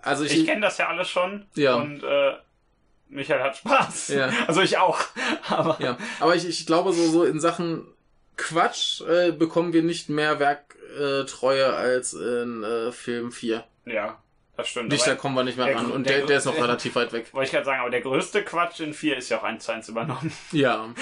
[0.00, 1.46] Also ich, ich kenne das ja alles schon.
[1.56, 1.74] Ja.
[1.74, 2.32] Und äh,
[3.08, 4.08] Michael hat Spaß.
[4.08, 4.32] Ja.
[4.46, 4.98] Also ich auch.
[5.48, 7.86] Aber ja, aber ich, ich glaube, so, so in Sachen
[8.38, 13.62] Quatsch äh, bekommen wir nicht mehr Werktreue als in äh, Film 4.
[13.84, 14.18] ja,
[14.56, 14.90] das stimmt.
[14.92, 17.12] Dichter kommen wir nicht mehr der- ran und der- der, der ist noch relativ weit
[17.12, 17.32] weg.
[17.32, 19.72] Wollte ich gerade sagen, aber der größte Quatsch in 4 ist ja auch 1 zu
[19.72, 20.32] 1 übernommen.
[20.52, 20.92] Ja,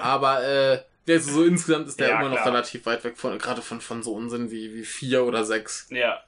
[0.00, 2.48] aber äh, der ist so insgesamt ist der Ja, immer noch klar.
[2.54, 5.86] relativ weit weg von, gerade von, von so Unsinn wie, wie vier oder sechs.
[5.90, 6.22] ja,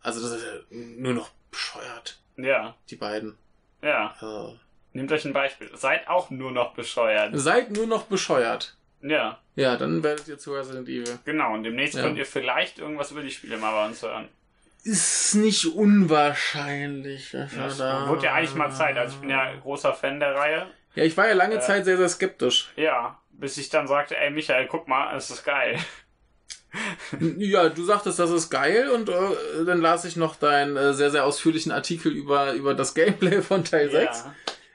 [0.00, 3.36] Also das ist ja nur noch bescheuert, ja, die beiden.
[3.82, 4.14] ja.
[4.20, 4.58] Also,
[4.94, 5.70] Nehmt euch ein Beispiel.
[5.74, 7.30] Seid auch nur noch bescheuert.
[7.34, 8.76] seid nur noch bescheuert.
[9.00, 11.18] Ja, Ja, dann werdet ihr zu Resident Evil.
[11.24, 11.54] genau.
[11.54, 12.02] Und demnächst Ja.
[12.02, 14.28] könnt ihr vielleicht irgendwas über die Spiele mal bei uns hören.
[14.84, 17.30] Ist nicht unwahrscheinlich.
[17.30, 18.96] dass wir Das da- wurde ja eigentlich mal Zeit.
[18.96, 20.66] Also ich bin ja großer Fan der Reihe.
[20.94, 21.60] Ja, ich war ja lange Äh.
[21.60, 22.72] Zeit sehr, sehr skeptisch.
[22.76, 25.78] Ja, bis ich dann sagte, ey Michael, guck mal, es ist geil.
[27.36, 29.12] Ja, du sagtest, das ist geil und äh,
[29.66, 33.62] dann las ich noch deinen äh, sehr, sehr ausführlichen Artikel über, über das Gameplay von
[33.62, 34.24] Teil 6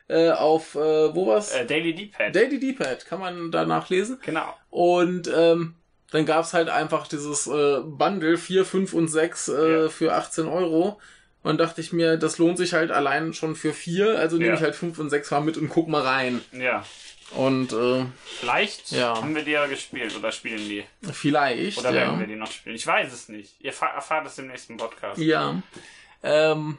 [0.08, 0.16] Ja.
[0.16, 0.80] äh, auf, äh,
[1.16, 1.54] wo war's?
[1.56, 2.36] Äh, Daily D-Pad.
[2.36, 4.20] Daily D-Pad, kann man da nachlesen.
[4.24, 4.56] genau.
[4.70, 5.74] Und ähm,
[6.12, 9.90] dann gab's halt einfach dieses äh, Bundle 4, 5 und 6 äh, Ja.
[9.90, 11.00] für 18 Euro.
[11.44, 14.56] Und dachte ich mir, das lohnt sich halt allein schon für 4, also nehme Ja.
[14.56, 16.42] ich halt 5 und 6 mal mit und guck mal rein.
[16.52, 16.86] Ja.
[17.32, 18.06] Und äh,
[18.40, 19.16] Vielleicht Ja.
[19.22, 20.86] haben wir die ja gespielt oder spielen die.
[21.12, 21.78] vielleicht.
[21.78, 22.76] Oder werden wir die noch spielen?
[22.76, 23.56] Ich weiß es nicht.
[23.60, 25.20] Ihr erfahrt erfahrt es im nächsten Podcast.
[25.22, 25.62] Ja.
[26.24, 26.78] Ähm,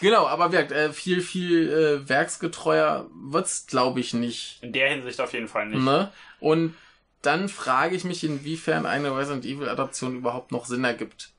[0.00, 1.70] Genau, aber wirkt, äh, viel, viel
[2.04, 4.58] äh, werksgetreuer wird's, glaube ich, nicht.
[4.62, 5.80] In der Hinsicht auf jeden Fall nicht.
[5.82, 6.12] Ne?
[6.40, 6.74] Und
[7.26, 11.32] dann frage ich mich, inwiefern eine Resident Evil Adaption überhaupt noch Sinn ergibt.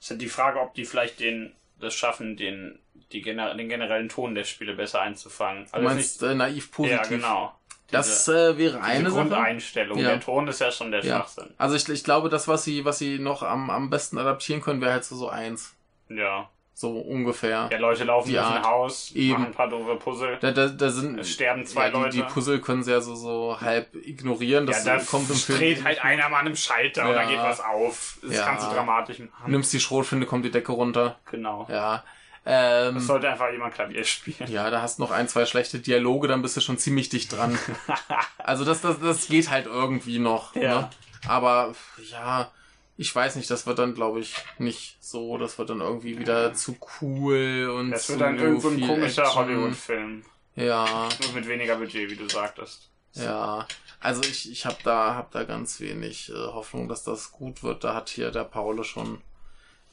[0.00, 2.78] ist halt die Frage, ob die vielleicht den, das schaffen, den,
[3.12, 5.66] die den generellen Ton der Spiele besser einzufangen.
[5.72, 6.96] Du meinst äh, naiv positiv.
[6.98, 7.54] ja, genau.
[7.90, 9.20] Das äh, wäre Diese eine Sache.
[9.20, 9.98] Grundeinstellung.
[9.98, 10.08] Ja.
[10.08, 11.18] Der Ton ist ja schon der Ja.
[11.18, 11.54] Schwachsinn.
[11.58, 14.80] Also ich, ich glaube, das, was sie, was sie noch am, am besten adaptieren können,
[14.80, 15.74] wäre halt so, so eins.
[16.08, 16.50] Ja.
[16.76, 17.68] So ungefähr.
[17.70, 18.64] Ja, Leute laufen durch ein.
[18.64, 19.32] Haus, Eben.
[19.34, 20.38] machen ein paar doofe Puzzle.
[20.40, 22.16] Da, da, da sind Es sterben zwei ja, die, Leute.
[22.16, 24.66] die Puzzle können sie ja so, so halb ignorieren.
[24.66, 25.58] Das ja, da kommt im Film.
[25.58, 27.14] dreht halt einer mal an einem Schalter und Ja.
[27.14, 28.18] dann geht was auf.
[28.22, 28.44] Das Ja.
[28.46, 29.50] kannst du dramatisch machen.
[29.52, 31.16] nimmst die Schrotflinte, kommt die Decke runter.
[31.30, 31.66] Genau.
[31.70, 32.02] Ja.
[32.44, 34.50] Ähm, Es sollte einfach jemand Klavier spielen.
[34.50, 37.32] ja, da hast du noch ein, zwei schlechte Dialoge, dann bist du schon ziemlich dicht
[37.32, 37.56] dran.
[38.38, 40.54] also das, das, das geht halt irgendwie noch.
[40.56, 40.80] Ja.
[40.80, 40.90] Ne?
[41.28, 41.74] Aber
[42.10, 42.50] ja,
[42.96, 45.36] ich weiß nicht, das wird dann, glaube ich, nicht so.
[45.38, 48.80] Das wird dann irgendwie wieder zu cool und Das zu wird dann irgend so ein
[48.80, 49.34] komischer.
[49.34, 50.24] Hollywood-Film.
[50.56, 52.90] Ja, Nur mit weniger Budget, wie du sagtest.
[53.14, 53.66] ja.
[54.00, 57.84] Also ich, ich habe da, hab da ganz wenig äh, Hoffnung, dass das gut wird.
[57.84, 59.22] Da hat hier der Paule schon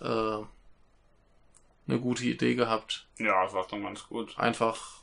[0.02, 0.06] äh,
[1.88, 3.08] eine gute Idee gehabt.
[3.18, 4.38] Ja, das war doch ganz gut.
[4.38, 5.02] Einfach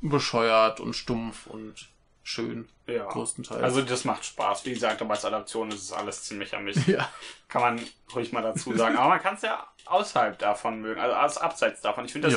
[0.00, 1.88] bescheuert und stumpf und
[2.26, 3.06] schön, Ja.
[3.06, 3.62] größtenteils.
[3.62, 4.64] Also das macht Spaß.
[4.64, 6.86] Wie gesagt, aber als Adaption ist es alles ziemlich am Mist.
[6.88, 7.08] ja.
[7.48, 7.80] Kann man
[8.14, 8.96] ruhig mal dazu sagen.
[8.96, 12.04] Aber man kann es ja außerhalb davon mögen, also als abseits davon.
[12.06, 12.34] Ich finde das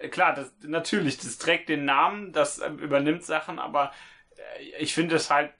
[0.00, 3.90] ja, klar, das natürlich, das trägt den Namen, das äh, übernimmt Sachen, aber
[4.36, 5.52] äh, ich finde es halt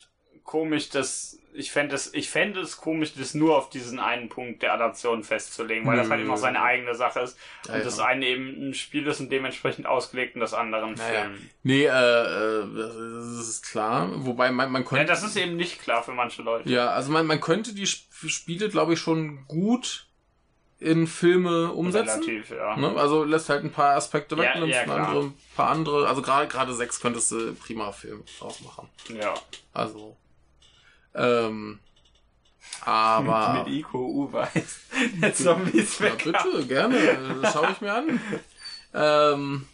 [0.44, 4.62] komisch, dass ich fände es, ich fände es komisch, das nur auf diesen einen Punkt
[4.62, 6.26] der Adaption festzulegen, weil das halt Nö.
[6.26, 7.84] immer auch seine eigene Sache ist Ja, und ja.
[7.84, 11.22] das eine eben ein Spiel ist und dementsprechend ausgelegt und das andere ein Naja.
[11.22, 11.50] Film.
[11.62, 12.66] Nee, äh, äh,
[13.38, 14.08] das ist klar.
[14.24, 15.04] Wobei man, man Ja, könnte.
[15.06, 16.68] das ist eben nicht klar für manche Leute.
[16.70, 20.06] Ja, also man, man könnte die Sp Spiele, glaube ich, schon gut
[20.78, 22.22] in Filme umsetzen.
[22.22, 22.76] Relativ, ja.
[22.76, 22.94] Ne?
[22.96, 26.06] Also lässt halt ein paar Aspekte weg, Ja, nimmst ja, andere, ein paar andere.
[26.06, 28.88] Also gerade gerade sechs könntest du prima Film draus machen.
[29.08, 29.32] Ja.
[29.72, 30.16] Also.
[31.16, 31.78] Ähm,
[32.84, 33.64] aber.
[33.64, 34.80] Mit Ico Uweis.
[35.20, 36.24] Der Zombies Ja, weg.
[36.24, 37.38] bitte, gerne.
[37.42, 38.20] Das schaue ich mir an.
[38.94, 39.66] Ähm,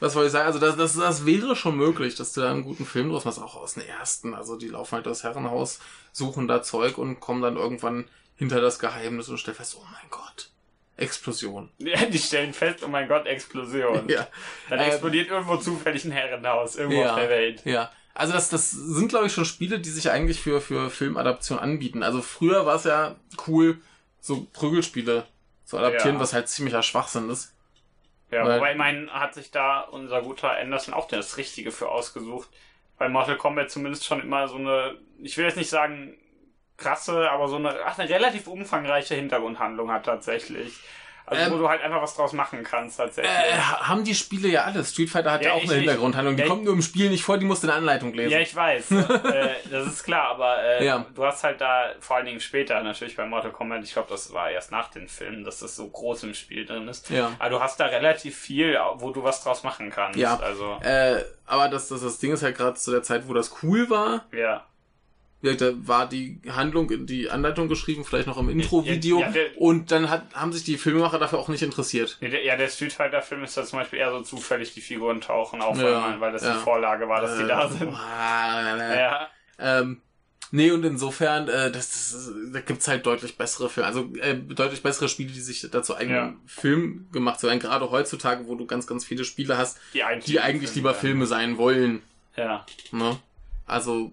[0.00, 0.46] was soll ich sagen?
[0.46, 3.40] Also das, das, das wäre schon möglich, dass du da einen guten Film draus machst,
[3.40, 4.34] auch aus dem ersten.
[4.34, 5.80] Also die laufen halt das Herrenhaus,
[6.12, 8.04] suchen da Zeug und kommen dann irgendwann
[8.36, 10.50] hinter das Geheimnis und stellen fest, oh mein Gott,
[10.96, 11.70] Explosion.
[11.78, 14.08] Ja, die stellen fest, oh mein Gott, Explosion.
[14.08, 14.28] Ja,
[14.68, 17.62] Dann Ähm, explodiert irgendwo zufällig ein Herrenhaus, irgendwo ja, auf der Welt.
[17.64, 17.90] ja.
[18.18, 22.02] Also das, das sind, glaube ich, schon Spiele, die sich eigentlich für, für Filmadaption anbieten.
[22.02, 23.14] Also früher war es ja
[23.46, 23.78] cool,
[24.20, 25.24] so Prügelspiele
[25.64, 26.20] zu adaptieren, Ja.
[26.20, 27.54] was halt ziemlicher Schwachsinn ist.
[28.30, 31.88] Ja, Weil- wobei, ich meine, hat sich da unser guter Anderson auch das Richtige für
[31.88, 32.48] ausgesucht.
[32.98, 36.14] Weil Mortal Kombat zumindest schon immer so eine, ich will jetzt nicht sagen
[36.76, 40.78] krasse, aber so eine, ach, eine relativ umfangreiche Hintergrundhandlung hat tatsächlich.
[41.30, 43.30] Also Ähm, wo du halt einfach was draus machen kannst tatsächlich.
[43.32, 44.84] Äh, haben die Spiele ja alle.
[44.84, 46.36] Street Fighter hat ja, Ja, auch ich- eine Hintergrundhandlung.
[46.36, 48.30] Die ja, kommt nur im Spiel nicht vor, die musst du in Anleitung lesen.
[48.32, 48.90] Ja, ich weiß.
[48.92, 51.06] äh, das ist klar, aber äh, Ja.
[51.14, 54.32] du hast halt da vor allen Dingen später natürlich bei Mortal Kombat, ich glaube, das
[54.32, 57.10] war erst nach den Filmen, dass das so groß im Spiel drin ist.
[57.10, 57.32] Ja.
[57.38, 60.18] Aber du hast da relativ viel, wo du was draus machen kannst.
[60.18, 60.38] Ja.
[60.38, 63.62] Also, Äh, aber das, das, das Ding ist halt gerade zu der Zeit, wo das
[63.62, 64.24] cool war.
[64.32, 64.64] ja.
[65.40, 69.20] Ja, da war die Handlung in die Anleitung geschrieben, vielleicht noch im Intro-Video.
[69.20, 72.16] Ja, ja, und dann hat, haben sich die Filmemacher dafür auch nicht interessiert.
[72.20, 74.80] Nee, der, ja, der Street Fighter Film ist da zum Beispiel eher so zufällig, die
[74.80, 76.54] Figuren tauchen auf, Ja, weil, das ja.
[76.54, 77.94] die Vorlage war, dass die Äh, da sind.
[77.94, 79.28] ah, Ja.
[79.60, 80.00] Ähm,
[80.50, 83.86] nee, und insofern, äh, das, das, da gibt's halt deutlich bessere Filme.
[83.86, 86.34] Also äh, deutlich bessere Spiele, die sich dazu eigenen Ja.
[86.46, 87.60] Film gemacht haben.
[87.60, 91.26] Gerade heutzutage, wo du ganz, ganz viele Spiele hast, Die eigentlich, die eigentlich lieber Filme
[91.26, 92.02] sein wollen.
[92.36, 92.66] Ja.
[92.90, 93.18] Ne?
[93.66, 94.10] Also,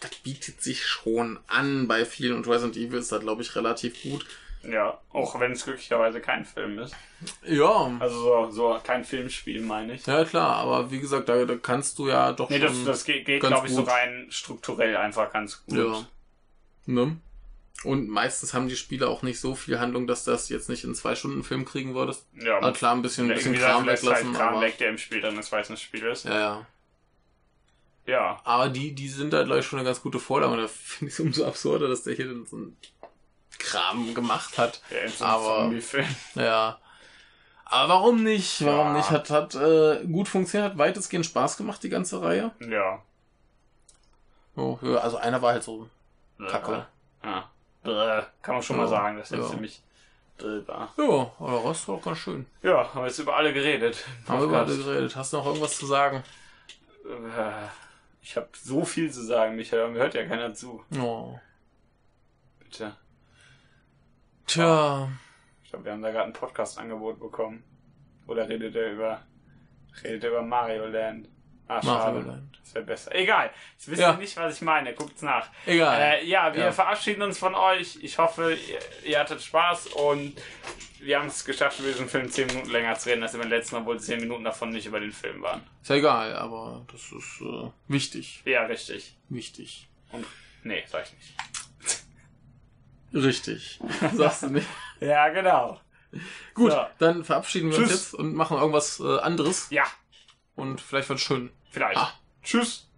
[0.00, 4.02] das bietet sich schon an bei vielen und Resident Evil ist da, glaube ich, relativ
[4.02, 4.26] gut.
[4.62, 4.98] Ja.
[5.12, 6.94] Auch wenn es glücklicherweise kein Film ist.
[7.46, 10.06] Ja, Also so, so kein Filmspiel, meine ich.
[10.06, 13.26] ja klar, aber wie gesagt, da, da kannst du ja doch Nee, das, das geht,
[13.26, 15.76] geht glaube ich, so rein strukturell einfach ganz gut.
[15.78, 16.06] Ja.
[16.86, 17.16] Ne?
[17.84, 20.94] Und meistens haben die Spiele auch nicht so viel Handlung, dass das jetzt nicht in
[20.94, 22.26] zwei Stunden Film kriegen würdest.
[22.34, 24.88] Ja, Ah, klar, ein bisschen, ein bisschen Kram lässt weglassen, halt Kram aber, weg, der
[24.90, 26.24] im Spiel drin ist, weil es ein Spiel ist.
[26.24, 26.66] ja, ja.
[28.06, 28.40] Ja.
[28.44, 30.52] Aber die, die sind da, glaube ich, schon eine ganz gute Vorlage.
[30.52, 32.76] Und da finde ich es umso absurder, dass der hier dann so einen
[33.58, 34.80] Kram gemacht hat.
[34.90, 35.72] Der in so Aber-.
[36.36, 36.78] Ja.
[37.64, 38.64] Aber warum nicht?
[38.64, 38.92] Warum Ja.
[38.98, 39.10] nicht?
[39.10, 42.52] Hat, hat äh, gut funktioniert, hat weitestgehend Spaß gemacht, die ganze Reihe.
[42.60, 43.02] Ja.
[44.54, 45.88] Oh, ja, also einer war halt so
[46.48, 46.86] kacke.
[47.24, 47.50] Ja.
[48.42, 48.88] Kann man schon mal Ja.
[48.88, 49.42] sagen, das ist Ja.
[49.42, 49.82] jetzt ziemlich
[50.38, 50.92] drillbar.
[50.96, 52.46] Ja, aber Rest war auch ganz schön.
[52.62, 54.04] Ja, haben wir jetzt über alle geredet.
[54.28, 55.16] Haben wir über alle geredet.
[55.16, 56.22] Hast du noch irgendwas zu sagen?
[57.04, 57.66] Äh,
[58.28, 60.82] Ich habe so viel zu sagen, Michael, aber mir hört ja keiner zu.
[60.98, 61.38] Oh.
[62.58, 62.96] Bitte.
[64.48, 65.08] Tja.
[65.62, 67.62] Ich glaube, wir haben da gerade ein Podcast-Angebot bekommen.
[68.26, 69.22] Oder redet er über,
[70.02, 71.28] redet er über Mario Land?
[71.68, 72.42] Ah, schade.
[72.62, 73.14] Das wäre besser.
[73.14, 73.50] Egal.
[73.72, 74.12] Jetzt wisst Ja.
[74.12, 74.94] ihr nicht, was ich meine.
[74.94, 75.48] Guckt's nach.
[75.66, 76.00] Egal.
[76.00, 76.72] Äh, ja, wir Ja.
[76.72, 77.98] verabschieden uns von euch.
[78.02, 78.78] Ich hoffe, ihr,
[79.10, 80.34] ihr hattet Spaß und
[81.00, 83.74] wir haben es geschafft, über diesen Film 10 Minuten länger zu reden als beim letzten
[83.76, 85.62] Mal, obwohl 10 Minuten davon nicht über den Film waren.
[85.82, 88.42] Ist ja egal, aber das ist äh, wichtig.
[88.44, 89.16] Ja, richtig.
[89.28, 89.88] Wichtig.
[90.12, 90.24] Und,
[90.62, 91.34] nee, sag ich nicht.
[93.12, 93.80] Richtig.
[94.14, 94.66] Sagst du nicht.
[95.00, 95.78] Ja, genau.
[96.54, 96.86] Gut, So.
[96.98, 98.12] dann verabschieden wir uns Tschüss.
[98.12, 99.68] jetzt und machen irgendwas äh, anderes.
[99.70, 99.84] Ja,
[100.56, 101.50] Und vielleicht wird schön.
[101.70, 101.98] vielleicht.
[101.98, 102.12] Ah.
[102.42, 102.88] Tschüss.